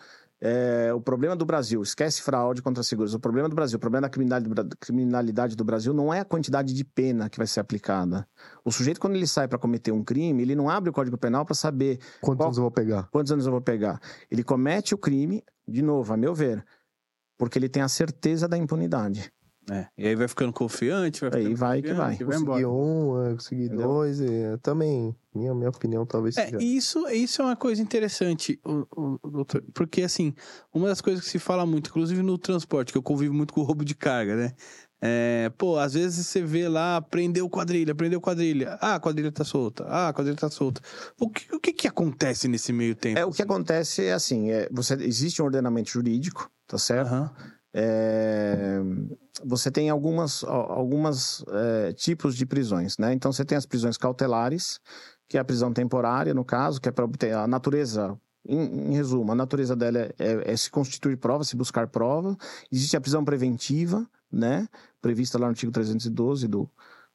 [0.46, 3.14] É, o problema do Brasil, esquece fraude contra seguros.
[3.14, 6.26] O problema do Brasil, o problema da criminalidade do, criminalidade do Brasil não é a
[6.26, 8.28] quantidade de pena que vai ser aplicada.
[8.66, 11.46] O sujeito, quando ele sai para cometer um crime, ele não abre o Código Penal
[11.46, 13.08] para saber Quantos Qual- anos eu vou pegar?
[13.10, 14.02] quantos anos eu vou pegar.
[14.30, 16.66] Ele comete o crime, de novo, a meu ver,
[17.38, 19.32] porque ele tem a certeza da impunidade.
[19.72, 19.88] É.
[19.98, 22.16] E aí vai ficando confiante, vai Aí ficando vai que vai.
[22.16, 22.70] vai Consegui embora.
[22.70, 23.88] um, eu consegui Entendeu?
[23.88, 26.58] dois, e também, minha, minha opinião talvez É, seja.
[26.60, 30.34] e isso, isso é uma coisa interessante, o, o- doutor, porque assim,
[30.74, 33.62] uma das coisas que se fala muito, inclusive no transporte, que eu convivo muito com
[33.62, 34.54] o roubo de carga, né?
[35.06, 38.78] É, pô, às vezes você vê lá, prendeu quadrilha, prendeu quadrilha.
[38.80, 39.84] Ah, a quadrilha tá solta.
[39.86, 40.82] Ah, a quadrilha tá solta.
[41.20, 43.20] O que, o que que acontece nesse meio tempo?
[43.20, 47.08] É, o que acontece é assim, é, você, existe um ordenamento jurídico, tá certo?
[47.08, 47.32] Aham.
[47.74, 48.80] É,
[49.44, 53.14] você tem algumas, algumas é, tipos de prisões, né?
[53.14, 54.80] Então você tem as prisões cautelares,
[55.28, 58.18] que é a prisão temporária, no caso, que é para obter a natureza.
[58.46, 62.38] Em, em, resumo, a natureza dela é, é, é se constituir prova, se buscar prova.
[62.72, 64.68] Existe a prisão preventiva, né?
[65.02, 66.70] Prevista lá no artigo 312 do,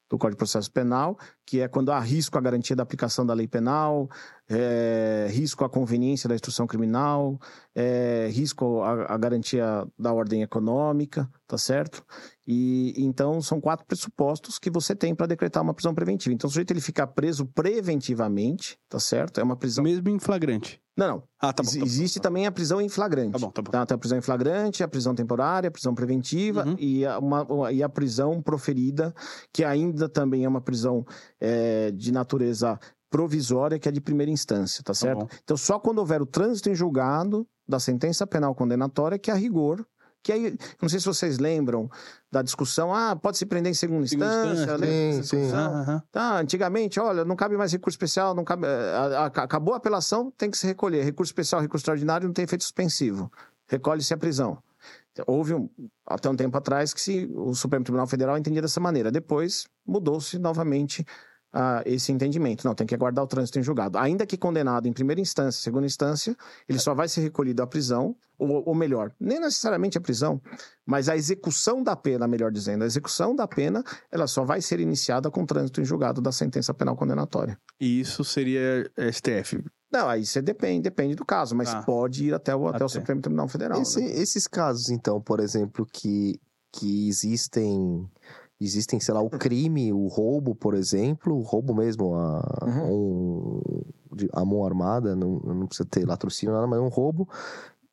[0.09, 3.35] do Código de Processo Penal, que é quando há risco à garantia da aplicação da
[3.35, 4.09] lei penal,
[4.49, 7.39] é, risco à conveniência da instrução criminal,
[7.75, 12.05] é, risco à, à, garantia da ordem econômica, tá certo?
[12.51, 16.33] E então são quatro pressupostos que você tem para decretar uma prisão preventiva.
[16.35, 19.39] Então o sujeito ele fica preso preventivamente, tá certo?
[19.39, 20.81] É uma prisão mesmo em flagrante.
[20.97, 21.23] Não, não.
[21.39, 23.33] Ah, tá bom, tá Existe bom, tá também a prisão em flagrante.
[23.33, 23.71] Tá bom, tá bom.
[23.71, 26.75] Tá, tem a prisão em flagrante, a prisão temporária, a prisão preventiva uhum.
[26.79, 29.15] e, a, uma, e a prisão proferida,
[29.53, 31.05] que ainda também é uma prisão
[31.39, 32.81] é, de natureza
[33.11, 35.27] provisória, que é de primeira instância, tá certo?
[35.27, 39.35] Tá então, só quando houver o trânsito em julgado da sentença penal condenatória que, a
[39.35, 39.87] rigor,
[40.23, 41.89] que aí, não sei se vocês lembram
[42.31, 45.53] da discussão, ah, pode se prender em segunda, segunda instância, sim, sim.
[45.53, 46.01] Uhum.
[46.11, 49.79] Tá, antigamente, olha, não cabe mais recurso especial, não cabe, eh, a, a, acabou a
[49.79, 51.05] apelação, tem que se recolher.
[51.05, 53.31] Recurso especial, recurso extraordinário não tem efeito suspensivo.
[53.67, 54.59] Recolhe-se a prisão.
[55.27, 55.69] Houve, um,
[56.07, 59.11] até um tempo atrás, que se, o Supremo Tribunal Federal entendia dessa maneira.
[59.11, 61.05] Depois, mudou-se novamente
[61.55, 62.65] uh, esse entendimento.
[62.65, 63.99] Não, tem que aguardar o trânsito em julgado.
[63.99, 66.37] Ainda que condenado em primeira instância, segunda instância,
[66.69, 70.41] ele só vai ser recolhido à prisão, ou, ou melhor, nem necessariamente a prisão,
[70.87, 74.81] mas a execução da pena, melhor dizendo, a execução da pena, ela só vai ser
[74.81, 77.59] iniciada com trânsito em julgado da sentença penal condenatória.
[77.81, 79.63] E isso seria STF?
[79.91, 82.85] Não, aí você depende, depende do caso, mas ah, pode ir até o, até, até
[82.85, 83.81] o Supremo Tribunal Federal.
[83.81, 84.07] Esse, né?
[84.13, 86.39] Esses casos, então, por exemplo, que,
[86.73, 88.07] que existem
[88.61, 93.61] Existem, sei lá, o crime, o roubo, por exemplo, o roubo mesmo, a, uhum.
[93.63, 93.83] um,
[94.33, 97.29] a mão armada, não, não precisa ter latrocínio, nada, mas é um roubo.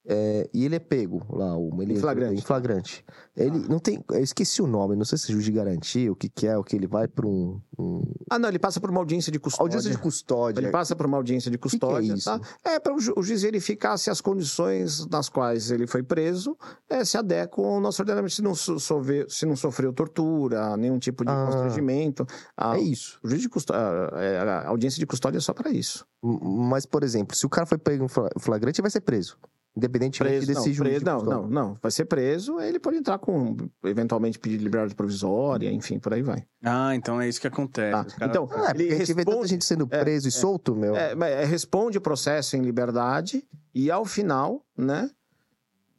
[0.08, 2.36] É, e ele é pego lá, o, ele em flagrante.
[2.36, 3.06] É, em flagrante.
[3.36, 3.68] Ele ah.
[3.68, 4.04] não tem.
[4.12, 6.56] Eu esqueci o nome, não sei se é juiz de garantia, o que, que é,
[6.56, 9.40] o que ele vai para um, um, Ah, não, ele passa por uma audiência de
[9.40, 9.64] custódia.
[9.64, 10.62] Audiência de custódia.
[10.62, 12.02] Ele passa por uma audiência de custódia.
[12.02, 12.26] Que que é isso?
[12.26, 12.40] Tá?
[12.64, 16.56] É para o, ju o juiz verificar se as condições nas quais ele foi preso
[16.88, 21.26] é, se adequam ao nosso ordenamento, se não, sofreu, se não sofreu tortura, nenhum tipo
[21.26, 22.28] de ah, constrangimento.
[22.56, 23.20] A, é isso.
[23.24, 26.06] O juiz de custódia, a, a audiência de custódia é só para isso.
[26.22, 29.38] Mas, por exemplo, se o cara foi pego em flagrante, vai ser preso.
[29.76, 31.78] Independentemente preso, desse não, preso, não, não, não.
[31.82, 36.46] Vai ser preso, ele pode entrar com, eventualmente, pedir liberdade provisória, enfim, por aí vai.
[36.64, 37.94] Ah, então é isso que acontece.
[37.94, 38.32] Ah, cara...
[38.32, 38.94] Então, ah, ele responde...
[38.94, 40.96] a gente vê tanta gente sendo é, preso é, e solto, meu.
[40.96, 45.10] É, é, responde o processo em liberdade e, ao final, né,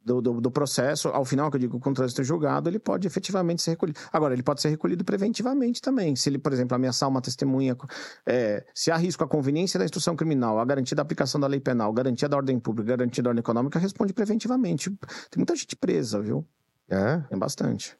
[0.07, 3.05] do, do, do, processo, ao final, que eu digo, com o trânsito julgado, ele pode
[3.05, 3.99] efetivamente ser recolhido.
[4.11, 6.15] Agora, ele pode ser recolhido preventivamente também.
[6.15, 7.75] Se ele, por exemplo, ameaçar uma testemunha,
[8.25, 11.59] é, se há risco à conveniência da instrução criminal, a garantia da aplicação da lei
[11.59, 14.89] penal, garantia da ordem pública, garantia da ordem econômica, responde preventivamente.
[14.89, 16.47] Tem muita gente presa, viu?
[16.89, 17.17] É?
[17.29, 17.97] Tem bastante.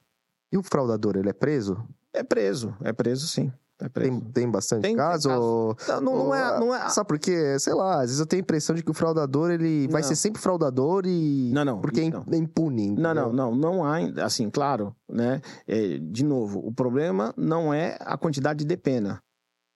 [0.49, 1.83] E o fraudador, ele é preso?
[2.13, 3.51] É preso, é preso sim.
[3.79, 5.29] É tem, tem bastante tem, caso?
[5.29, 6.01] Tem caso.
[6.01, 6.89] Não, não, é, não é.
[6.89, 7.59] Sabe por quê?
[7.59, 9.91] Sei lá, às vezes eu tenho a impressão de que o fraudador ele não.
[9.91, 11.51] vai ser sempre fraudador e.
[11.53, 11.79] Não, não.
[11.79, 12.87] Porque é impune.
[12.87, 13.13] Entendeu?
[13.13, 13.55] Não, não, não.
[13.55, 13.97] Não há.
[14.23, 15.41] Assim, claro, né?
[15.67, 19.21] É, de novo, o problema não é a quantidade de pena,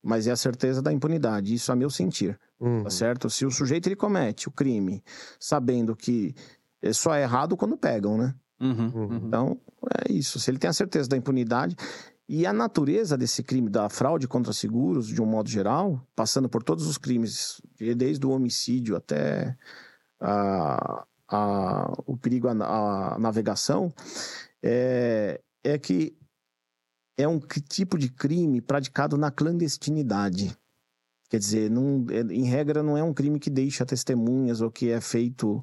[0.02, 1.54] mas é a certeza da impunidade.
[1.54, 2.36] Isso a meu sentir.
[2.58, 2.82] Uhum.
[2.82, 3.30] Tá certo?
[3.30, 5.02] Se o sujeito ele comete o crime
[5.38, 6.34] sabendo que
[6.80, 8.34] é só é errado quando pegam, né?
[8.60, 9.20] Uhum, uhum.
[9.26, 9.60] Então,
[10.06, 10.38] é isso.
[10.38, 11.76] Se ele tem a certeza da impunidade.
[12.34, 16.62] E a natureza desse crime da fraude contra seguros, de um modo geral, passando por
[16.62, 19.54] todos os crimes, desde o homicídio até
[20.18, 23.92] a, a, o perigo à, navegação,
[24.62, 26.16] é, é que
[27.18, 30.56] é um tipo de crime praticado na clandestinidade.
[31.28, 34.88] Quer dizer, não, é, em regra, não é um crime que deixa testemunhas ou que
[34.88, 35.62] é feito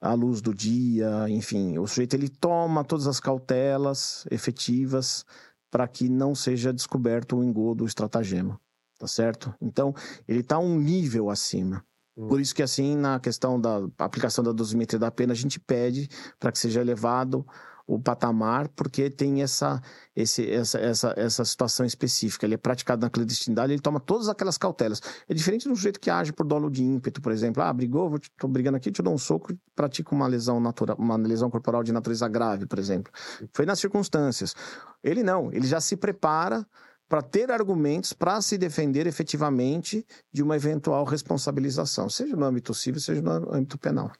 [0.00, 1.76] à luz do dia, enfim.
[1.76, 5.26] O sujeito ele toma todas as cautelas efetivas
[5.70, 8.60] para que não seja descoberto o engodo, o estratagema,
[8.98, 9.54] tá certo?
[9.60, 9.94] Então,
[10.26, 11.84] ele está um nível acima.
[12.16, 12.28] Hum.
[12.28, 16.08] Por isso que, assim, na questão da aplicação da dosimetria da pena, a gente pede
[16.38, 17.46] para que seja elevado
[17.88, 19.80] o patamar, porque tem essa,
[20.14, 22.44] esse, essa, essa, essa situação específica.
[22.44, 25.00] Ele é praticado na clandestinidade, ele toma todas aquelas cautelas.
[25.26, 27.62] É diferente do jeito que age por dolo de ímpeto, por exemplo.
[27.62, 30.98] Ah, brigou, vou te, tô brigando aqui, te dou um soco, pratica uma lesão natural,
[30.98, 33.10] uma lesão corporal de natureza grave, por exemplo.
[33.54, 34.54] Foi nas circunstâncias.
[35.02, 36.66] Ele não, ele já se prepara
[37.08, 43.00] para ter argumentos para se defender efetivamente de uma eventual responsabilização, seja no âmbito civil,
[43.00, 44.12] seja no âmbito penal.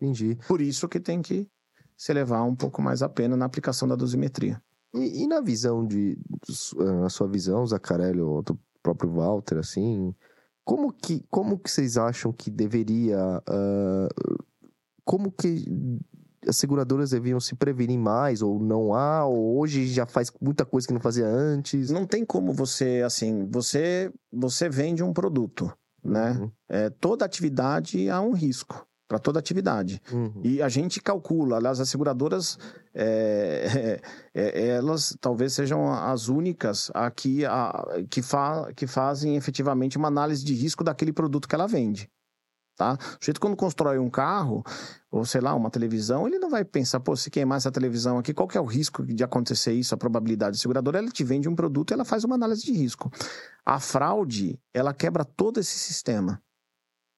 [0.00, 0.38] Entendi.
[0.48, 1.46] Por isso que tem que
[1.96, 4.62] se elevar um pouco mais a pena na aplicação da dosimetria.
[4.94, 6.18] E, e na visão de,
[6.76, 10.14] na sua visão, Zacarelli, ou do próprio Walter, assim,
[10.64, 14.42] como que, como que vocês acham que deveria, uh,
[15.04, 15.64] como que
[16.46, 20.86] as seguradoras deviam se prevenir mais, ou não há, ou hoje já faz muita coisa
[20.86, 21.90] que não fazia antes?
[21.90, 25.72] Não tem como você, assim, você, você vende um produto,
[26.02, 26.32] né?
[26.32, 26.50] Uhum.
[26.68, 28.86] É, toda atividade há um risco.
[29.12, 30.00] Para toda atividade.
[30.10, 30.40] Uhum.
[30.42, 32.58] E a gente calcula, aliás, as seguradoras,
[32.94, 34.00] é,
[34.34, 40.08] é, é, elas talvez sejam as únicas aqui a, que, fa, que fazem efetivamente uma
[40.08, 42.08] análise de risco daquele produto que ela vende.
[42.74, 42.94] Tá?
[43.20, 44.64] O jeito quando constrói um carro,
[45.10, 48.32] ou sei lá, uma televisão, ele não vai pensar, pô, se queimar essa televisão aqui,
[48.32, 50.56] qual que é o risco de acontecer isso, a probabilidade.
[50.56, 53.12] A seguradora, ela te vende um produto e ela faz uma análise de risco.
[53.62, 56.42] A fraude, ela quebra todo esse sistema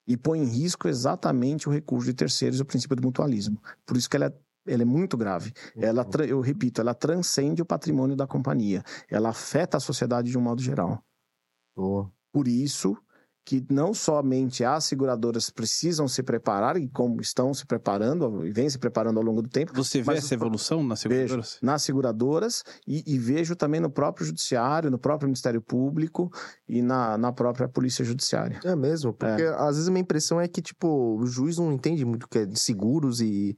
[0.06, 3.60] e põe em risco exatamente o recurso de terceiros e o princípio do mutualismo.
[3.86, 4.32] Por isso que ela é,
[4.66, 5.52] ela é muito grave.
[5.76, 8.82] Ela, eu repito, ela transcende o patrimônio da companhia.
[9.08, 11.02] Ela afeta a sociedade de um modo geral.
[11.76, 12.10] Boa.
[12.32, 12.96] Por isso
[13.44, 18.70] que não somente as seguradoras precisam se preparar, e como estão se preparando, e vêm
[18.70, 21.14] se preparando ao longo do tempo, Você vê essa evolução nas Vejo.
[21.14, 21.58] seguradoras?
[21.62, 26.30] nas seguradoras e, e vejo também no próprio judiciário, no próprio Ministério Público
[26.68, 28.60] e na, na própria Polícia Judiciária.
[28.64, 32.04] É mesmo, porque às vezes a minha impressão é que, tipo, o juiz não entende
[32.04, 33.56] muito o que é de seguros e.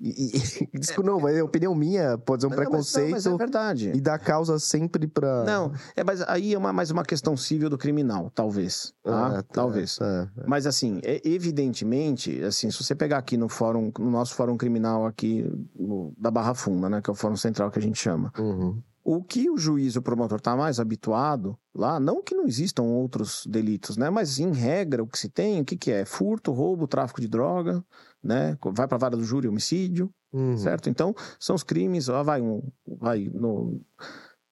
[0.00, 0.36] e,
[0.72, 3.36] e desculpa, não, é opinião minha, pode ser um Não, mas- preconceito não, mas é
[3.36, 3.92] verdade.
[3.94, 5.44] e dar causa sempre pra.
[5.44, 8.92] Não, é, mas aí é uma, mais uma questão civil do criminal, talvez.
[9.02, 9.26] Tá?
[9.26, 9.96] Ah, tá, Talvez.
[9.96, 10.30] tá.
[10.46, 15.04] Mas assim, é, evidentemente, assim, se você pegar aqui no fórum, no nosso fórum criminal
[15.06, 15.44] aqui
[15.78, 18.80] no- da Barra Funda, né, que é o fórum central que a gente chama, Uhum.
[19.04, 22.82] o que o juiz e o promotor está mais habituado lá, não que não existam
[22.82, 26.04] outros delitos, né, mas em regra o que se tem, o que, que é?
[26.04, 27.82] Furto, roubo, tráfico de droga,
[28.22, 30.58] né, vai para a vara do júri, homicídio, Uhum.
[30.58, 30.90] certo?
[30.90, 33.80] Então, são os crimes, ó, vai, um, vai no.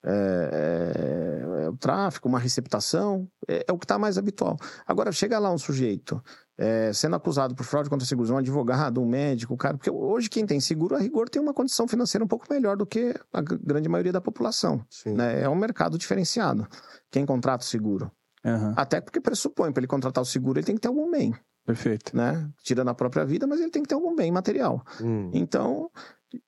[0.09, 4.57] É, é, é o tráfico, uma receptação, é, é o que está mais habitual.
[4.87, 6.23] Agora, chega lá um sujeito
[6.57, 10.31] é, sendo acusado por fraude contra seguros, um advogado, um médico, o cara, porque hoje
[10.31, 13.41] quem tem seguro, a rigor, tem uma condição financeira um pouco melhor do que a
[13.43, 14.81] grande maioria da população.
[15.15, 15.43] Né?
[15.43, 16.67] É um mercado diferenciado.
[17.11, 18.11] Quem contrata o seguro.
[18.45, 21.35] Aham, Até porque pressupõe, para ele contratar o seguro, ele tem que ter algum bem,
[21.67, 22.17] perfeito.
[22.17, 22.49] né?
[22.63, 24.85] Tirando a própria vida, mas ele tem que ter algum bem material.
[25.01, 25.31] Hum.
[25.35, 25.91] Então,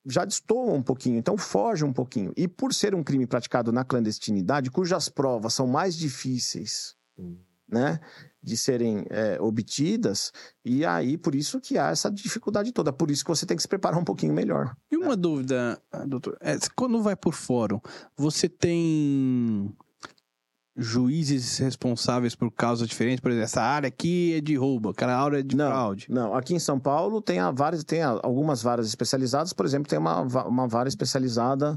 [0.07, 2.33] já destoa um pouquinho, então foge um pouquinho.
[2.37, 7.37] E por ser um crime praticado na clandestinidade, cujas provas são mais difíceis, Hum.
[7.69, 7.99] né,
[8.43, 10.33] de serem é, obtidas,
[10.64, 12.93] e aí por isso que há essa dificuldade toda.
[12.93, 14.75] Por isso que você tem que se preparar um pouquinho melhor.
[14.91, 17.81] E uma dúvida, ah, doutor, é, quando vai por fórum,
[18.16, 19.75] você tem
[20.81, 23.20] juízes responsáveis por causas diferentes?
[23.20, 25.66] Por exemplo, essa área aqui é de roubo, aquela área é de Não.
[25.66, 26.07] fraude.
[26.09, 29.99] Não, aqui em São Paulo tem, a várias, tem algumas varas especializadas, por exemplo, tem
[29.99, 31.76] uma, uma vara especializada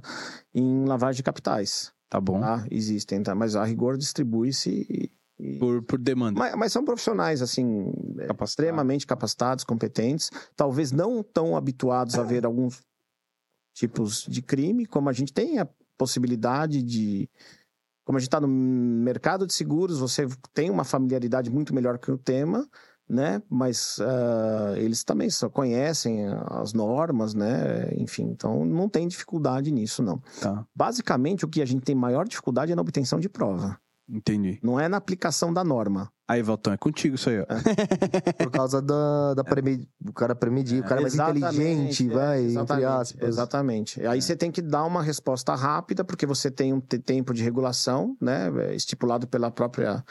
[0.53, 1.91] em lavagem de capitais.
[2.09, 2.39] Tá bom.
[2.39, 2.65] Tá?
[2.69, 3.33] Existem, tá?
[3.33, 5.11] mas a rigor distribui-se e-
[5.43, 6.37] e Por, por demanda.
[6.37, 8.43] Mas, mas são profissionais, assim, é, Capacitado.
[8.43, 12.79] extremamente capacitados, competentes, talvez não tão habituados a ver alguns
[13.73, 17.27] tipos de crime, como a gente tem a possibilidade de.
[18.03, 22.13] Como a gente está no mercado de seguros, você tem uma familiaridade muito melhor com
[22.13, 22.67] o tema,
[23.07, 23.41] né?
[23.49, 27.93] Mas ah, eles também só conhecem as normas, né?
[27.95, 30.21] Enfim, então não tem dificuldade nisso, não.
[30.39, 33.79] Tá, Basicamente, o que a gente tem maior dificuldade é na obtenção de prova,
[34.11, 34.59] entendi.
[34.61, 36.11] não é na aplicação da norma.
[36.27, 37.45] Aí, Valtão, é contigo isso aí, ó.
[38.43, 39.87] Por causa da, da preme...
[40.07, 43.27] o cara premedir, o cara é mais inteligente, é, vai, entre exatamente, aspas.
[43.27, 44.07] Exatamente.
[44.07, 47.43] Aí você tem que dar uma resposta rápida, porque você tem um te- tempo de
[47.43, 48.49] regulação, né?
[48.65, 50.03] é, Estipulado pela própria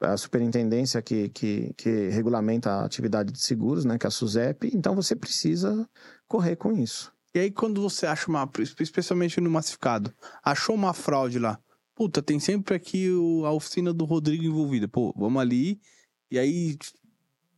[0.00, 3.98] a superintendência que, que, que regulamenta a atividade de seguros, né?
[3.98, 4.70] Que é a SUSEP.
[4.74, 5.88] Então você precisa
[6.26, 7.12] correr com isso.
[7.34, 8.48] E aí, quando você acha uma,
[8.78, 10.12] especialmente no massificado,
[10.44, 11.58] achou uma fraude lá,
[11.94, 14.88] puta, tem sempre aqui o- a oficina do Rodrigo envolvida.
[14.88, 15.80] Pô, vamos ali,
[16.30, 16.76] e aí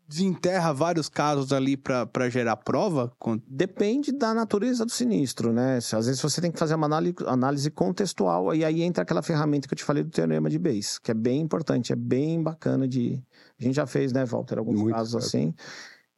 [0.07, 3.11] desenterra vários casos ali pra, pra gerar prova.
[3.49, 5.79] Depende da natureza do sinistro, né?
[5.79, 9.67] Às vezes você tem que fazer uma análise, análise contextual, e aí entra aquela ferramenta
[9.67, 12.87] que eu te falei do teorema de Bayes, que é bem importante, é bem bacana
[12.87, 13.23] de.
[13.59, 15.25] A gente já fez, né, Walter, alguns Muito, casos cara.
[15.25, 15.55] assim.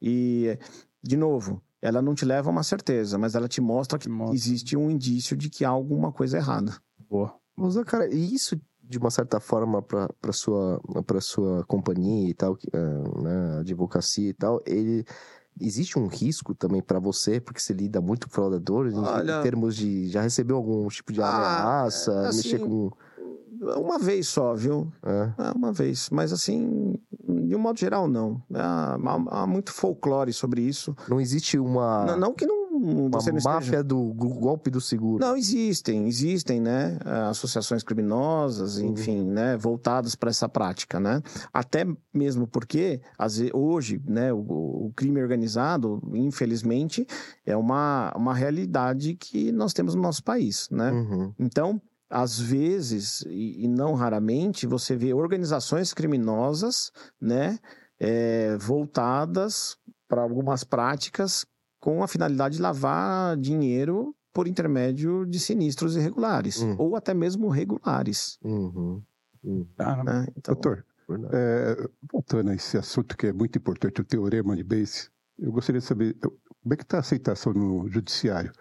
[0.01, 0.57] E,
[1.01, 4.35] de novo, ela não te leva a uma certeza, mas ela te mostra que mostra.
[4.35, 6.75] existe um indício de que há alguma coisa errada.
[7.09, 7.33] Boa.
[7.57, 12.57] Mas, cara, e isso, de uma certa forma, pra, sua, pra sua companhia e tal,
[12.73, 15.03] ah, né, advocacia e tal, ele...
[15.59, 19.41] Existe um risco também pra você, porque você lida muito com fraudadores, em- Olha- em
[19.41, 20.07] termos de...
[20.07, 22.91] Já recebeu algum tipo de Ah, ameaça, é, assim, mexer com...
[23.59, 24.91] Uma vez só, viu?
[25.03, 26.11] É, É, uma vez.
[26.11, 26.93] Mas assim,
[27.27, 28.39] de um modo geral, não.
[28.53, 30.95] Há, há- há muito folclore sobre isso.
[31.09, 32.05] não existe uma...
[32.05, 33.83] Não, não que não, não, Uma você não máfia esteja...
[33.83, 35.25] do golpe do seguro.
[35.25, 36.97] Não, existem, existem, né,
[37.29, 38.91] associações criminosas, Uhum.
[38.91, 41.21] enfim, né, voltadas para essa prática, né?
[41.53, 43.01] Até mesmo porque
[43.53, 44.39] hoje, né, o,
[44.87, 47.05] o crime organizado, infelizmente,
[47.45, 50.91] é uma, uma realidade que nós temos no nosso país, né?
[50.91, 51.33] Uhum.
[51.39, 57.59] Então, às vezes, e, e não raramente, você vê organizações criminosas, né,
[57.99, 59.75] é, voltadas
[60.07, 61.45] para algumas práticas
[61.87, 66.75] com a finalidade de lavar dinheiro por intermédio de sinistros irregulares, Hum.
[66.77, 68.37] ou até mesmo regulares.
[68.43, 69.01] Uhum.
[69.41, 69.65] Uhum.
[70.03, 70.27] Né?
[70.35, 70.85] Então, Doutor,
[71.31, 75.09] é, voltando a esse assunto que é muito importante, o teorema de Bayes,
[75.39, 78.51] eu gostaria de saber como é que está a aceitação no judiciário.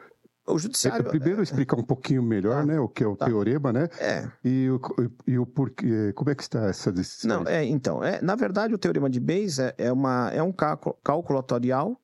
[0.46, 1.04] O É, judiciário.
[1.08, 2.66] primeiro explicar um pouquinho melhor, Tá.
[2.66, 3.26] né, o que é o Tá.
[3.26, 4.80] teorema, né, É, e o,
[5.26, 7.42] e o porquê, como é que está essa decisão?
[7.44, 10.52] Não, é, então, é, na verdade, o teorema de Bayes é, é, uma, é um
[10.52, 11.44] cálculo, cálculo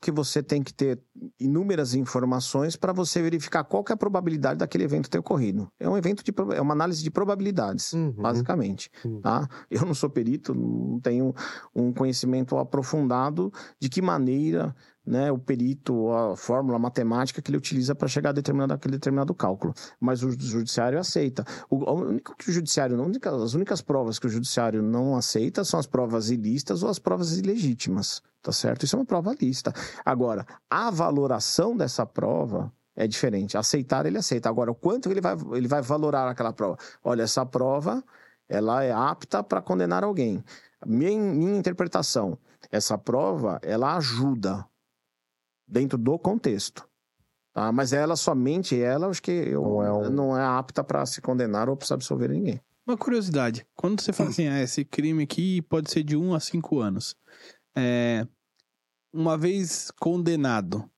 [0.01, 1.01] que você tem que ter
[1.39, 5.69] inúmeras informações para você verificar qual que é a probabilidade daquele evento ter ocorrido.
[5.79, 8.13] É um evento de é uma análise de probabilidades, Uhum.
[8.13, 8.91] basicamente.
[9.05, 9.21] Uhum.
[9.21, 9.49] Tá?
[9.71, 11.35] Eu não sou perito, não tenho
[11.75, 14.75] um conhecimento aprofundado de que maneira
[15.05, 19.35] né, o perito, a fórmula matemática que ele utiliza para chegar a determinado, aquele determinado
[19.35, 19.75] cálculo.
[20.01, 21.45] Mas o judiciário aceita.
[21.69, 23.11] O, único que o judiciário não,
[23.43, 27.37] as únicas provas que o judiciário não aceita são as provas ilícitas ou as provas
[27.37, 28.23] ilegítimas.
[28.41, 28.85] Tá certo?
[28.85, 29.73] Isso é uma prova lícita.
[30.05, 33.57] Agora, a valoração dessa prova é diferente.
[33.57, 34.49] Aceitar, ele aceita.
[34.49, 36.77] Agora, o quanto ele vai, ele vai valorar aquela prova?
[37.05, 38.03] Olha, essa prova
[38.49, 40.45] ela é apta para condenar alguém.
[40.85, 42.37] Minha, minha interpretação,
[42.71, 44.67] essa prova, ela ajuda
[45.67, 46.89] dentro do contexto.
[47.53, 47.71] Tá?
[47.71, 51.21] Mas ela somente ela, acho que eu, Não é um- não é apta para se
[51.21, 52.61] condenar ou para absolver ninguém.
[52.87, 53.67] Uma curiosidade.
[53.77, 57.15] Quando você fala assim, ah, esse crime aqui pode ser de 1 a 5 anos.
[57.77, 58.27] É,
[59.13, 60.91] uma vez condenado,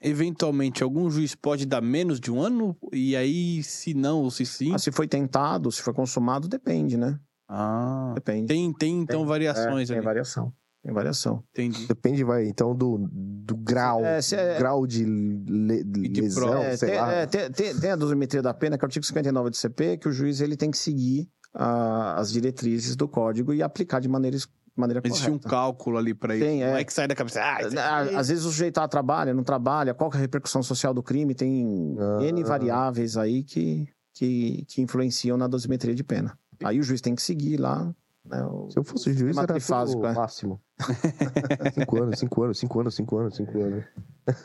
[0.00, 2.76] eventualmente algum juiz pode dar menos de um ano?
[2.92, 4.74] E aí, se não ou se sim?
[4.74, 7.18] Ah, se foi tentado, se foi consumado, depende, né?
[7.48, 8.46] Ah, Depende.
[8.46, 9.28] tem, tem então Tem.
[9.28, 10.04] variações é, tem ali.
[10.04, 10.52] variação.
[10.82, 11.44] Tem variação.
[11.52, 11.86] Entendi.
[11.86, 14.02] Depende, vai, então, do, do grau.
[14.04, 16.54] É, é- grau de, le- de lesão.
[16.58, 17.12] É, sei tem, lá.
[17.12, 19.98] é, tem- tem- tem a dosimetria da pena, que é o artigo 59 do CP,
[19.98, 24.08] que o juiz ele tem que seguir ah, as diretrizes do código e aplicar de
[24.08, 24.38] maneira,
[24.74, 25.48] maneira Existe um correta.
[25.50, 26.44] cálculo ali pra isso.
[26.46, 26.80] Tem, Não é.
[26.80, 27.40] é que sai da cabeça.
[27.42, 30.62] Ah, Ah, Às vezes o sujeito ah, trabalha, não trabalha, qual que é a repercussão
[30.62, 32.22] social do crime, tem Ah.
[32.24, 36.38] N variáveis aí que, que, que influenciam na dosimetria de pena.
[36.64, 37.94] Aí o juiz tem que seguir lá.
[38.24, 40.12] Né, o- Se eu fosse juiz, era trifásico, o é.
[40.14, 40.60] máximo.
[41.74, 43.84] cinco anos, cinco anos, cinco anos, cinco anos, cinco anos.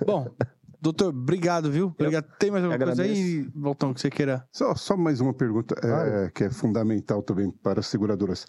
[0.06, 0.28] Bom,
[0.82, 1.88] doutor, obrigado, viu?
[1.88, 2.26] Obrigado.
[2.40, 4.48] Tem mais alguma coisa aí, Voltão, que você queira?
[4.52, 8.46] Só, só mais uma pergunta é, que é fundamental também para as seguradoras.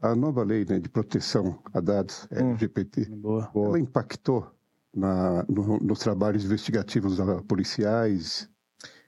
[0.00, 2.50] A nova lei né, de proteção a dados Hum.
[2.52, 3.50] LGBT, Boa.
[3.54, 4.46] ela impactou
[4.94, 8.48] na, no- nos trabalhos investigativos da- policiais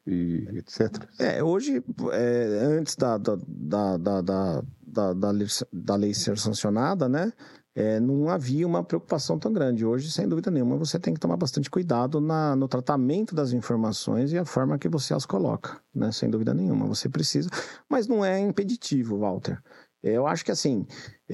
[0.08, 0.90] e etc.
[1.18, 1.82] É, hoje,
[2.12, 2.44] é,
[2.78, 7.32] antes da, da, da, da, da, da, lei- da lei ser sancionada, né?
[7.78, 9.86] é, não havia uma preocupação tão grande.
[9.86, 14.32] Hoje, sem dúvida nenhuma, você tem que tomar bastante cuidado na, no tratamento das informações
[14.32, 16.10] e a forma que você as coloca, né?
[16.10, 16.86] Sem dúvida nenhuma.
[16.88, 17.48] Você precisa.
[17.88, 19.62] Mas não é impeditivo, Walter.
[20.02, 20.84] É, Eu acho que assim,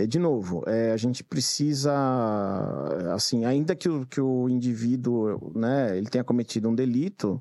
[0.09, 1.95] de novo, é, a gente precisa,
[3.15, 7.41] assim, ainda que o, que o indivíduo, né, ele tenha cometido um delito,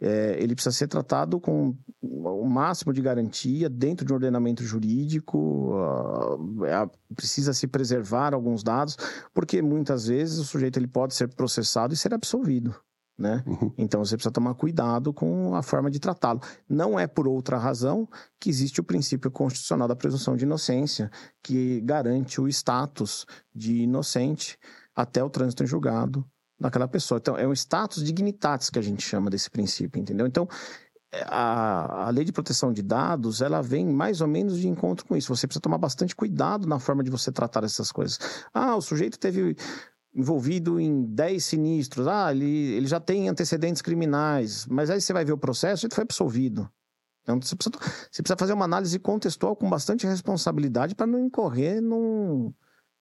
[0.00, 5.74] é, ele precisa ser tratado com o máximo de garantia dentro de um ordenamento jurídico,
[6.66, 8.96] é, precisa se preservar alguns dados,
[9.32, 12.74] porque muitas vezes o sujeito ele pode ser processado e ser absolvido.
[13.22, 13.44] Né?
[13.46, 13.72] Uhum.
[13.78, 16.40] Então você precisa tomar cuidado com a forma de tratá-lo.
[16.68, 18.08] Não é por outra razão
[18.40, 21.08] que existe o princípio constitucional da presunção de inocência,
[21.40, 24.58] que garante o status de inocente
[24.92, 26.26] até o trânsito em julgado
[26.58, 27.18] daquela pessoa.
[27.18, 30.26] Então, é um status dignitatis que a gente chama desse princípio, entendeu?
[30.26, 30.48] Então,
[31.26, 35.16] a, a lei de proteção de dados, ela vem mais ou menos de encontro com
[35.16, 35.34] isso.
[35.34, 38.18] Você precisa tomar bastante cuidado na forma de você tratar essas coisas.
[38.52, 39.56] Ah, o sujeito teve
[40.14, 42.06] envolvido em 10 sinistros.
[42.06, 44.66] Ah, ele, ele já tem antecedentes criminais.
[44.66, 46.68] Mas aí você vai ver o processo, ele foi absolvido.
[47.22, 47.76] Então, você precisa,
[48.10, 52.52] você precisa fazer uma análise contextual com bastante responsabilidade para não incorrer num...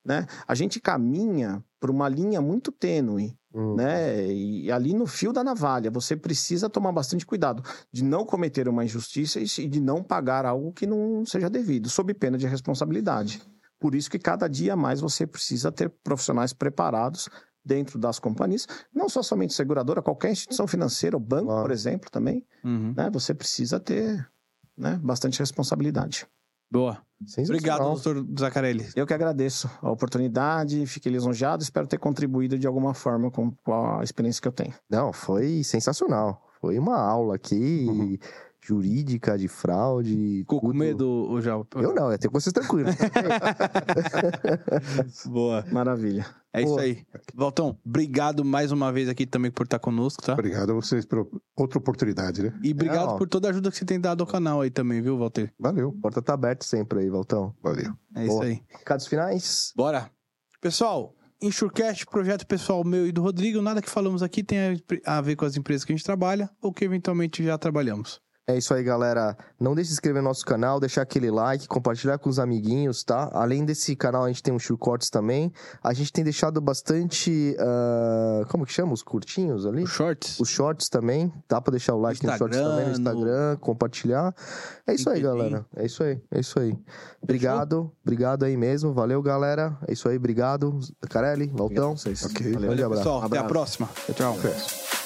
[0.03, 0.25] Né?
[0.47, 3.75] A gente caminha por uma linha muito tênue, Hum.
[3.75, 4.31] né?
[4.31, 7.61] E ali no fio da navalha, você precisa tomar bastante cuidado
[7.91, 12.13] de não cometer uma injustiça e de não pagar algo que não seja devido, sob
[12.13, 13.41] pena de responsabilidade.
[13.81, 17.27] Por isso que cada dia mais você precisa ter profissionais preparados
[17.65, 21.61] dentro das companhias, não só somente seguradora, qualquer instituição financeira, o banco, Claro.
[21.63, 22.93] por exemplo, também, Uhum.
[22.95, 23.09] né?
[23.11, 24.25] Você precisa ter
[24.77, 26.25] né, bastante responsabilidade.
[26.71, 27.01] Boa.
[27.39, 28.87] Obrigado, doutor Zacarelli.
[28.95, 33.53] Eu que agradeço a oportunidade, fiquei lisonjeado, espero ter contribuído de alguma forma com,
[33.99, 34.73] a experiência que eu tenho.
[34.89, 36.41] Não, foi sensacional.
[36.61, 38.17] Foi uma aula aqui, Uhum.
[38.63, 40.39] Jurídica, de fraude.
[40.39, 41.53] Ficou com medo, o já?
[41.75, 42.95] Eu não, eu tenho vocês tranquilos.
[45.25, 45.65] Boa.
[45.71, 46.25] Maravilha.
[46.53, 46.81] É isso Boa.
[46.81, 47.05] aí.
[47.33, 50.33] Valtão, obrigado mais uma vez aqui também por estar conosco, tá?
[50.33, 52.53] Obrigado a vocês por outra oportunidade, né?
[52.61, 53.17] E obrigado Não.
[53.17, 55.53] por toda a ajuda que você tem dado ao canal aí também, viu, Walter?
[55.57, 57.55] Valeu, Porta tá aberta sempre aí, Valtão.
[57.63, 57.93] valeu.
[58.15, 58.45] É isso Boa.
[58.45, 58.61] aí.
[58.67, 59.71] Recados finais?
[59.75, 60.11] Bora.
[60.59, 65.21] Pessoal, Insurecast, projeto pessoal meu e do Rodrigo, nada que falamos aqui tem a a
[65.21, 68.21] ver com as empresas que a gente trabalha ou que eventualmente já trabalhamos.
[68.47, 69.37] É isso aí, galera.
[69.59, 73.03] Não deixe de se inscrever no nosso canal, deixar aquele like, compartilhar com os amiguinhos,
[73.03, 73.29] tá?
[73.33, 75.53] Além desse canal, a gente tem um Sure Cortes também.
[75.81, 77.55] A gente tem deixado bastante.
[77.59, 78.93] ah, como que chama?
[78.93, 79.83] Os curtinhos ali?
[79.83, 80.39] Os shorts.
[80.39, 81.31] Os shorts também.
[81.47, 84.35] Dá pra deixar o like nos shorts também no no- Instagram, compartilhar.
[84.87, 85.65] É isso aí, galera.
[85.75, 86.77] É isso aí, é isso aí.
[87.21, 88.91] Obrigado, obrigado aí mesmo.
[88.91, 89.77] Valeu, galera.
[89.87, 90.77] É isso aí, obrigado.
[91.09, 91.91] Carelli, Obrigado Valtão.
[91.91, 92.25] a vocês.
[92.25, 92.51] Ok.
[92.53, 92.69] Valeu.
[92.69, 93.03] Valeu, abraço.
[93.03, 93.77] Pessoal, até a Abraço.
[93.77, 93.89] próxima.
[94.15, 95.00] Tchau.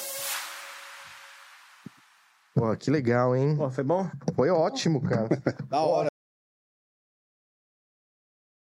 [2.56, 3.54] Pô, que legal, hein?
[3.54, 4.08] Pô, foi bom?
[4.34, 5.28] Foi ótimo, cara.
[5.68, 6.08] Da hora.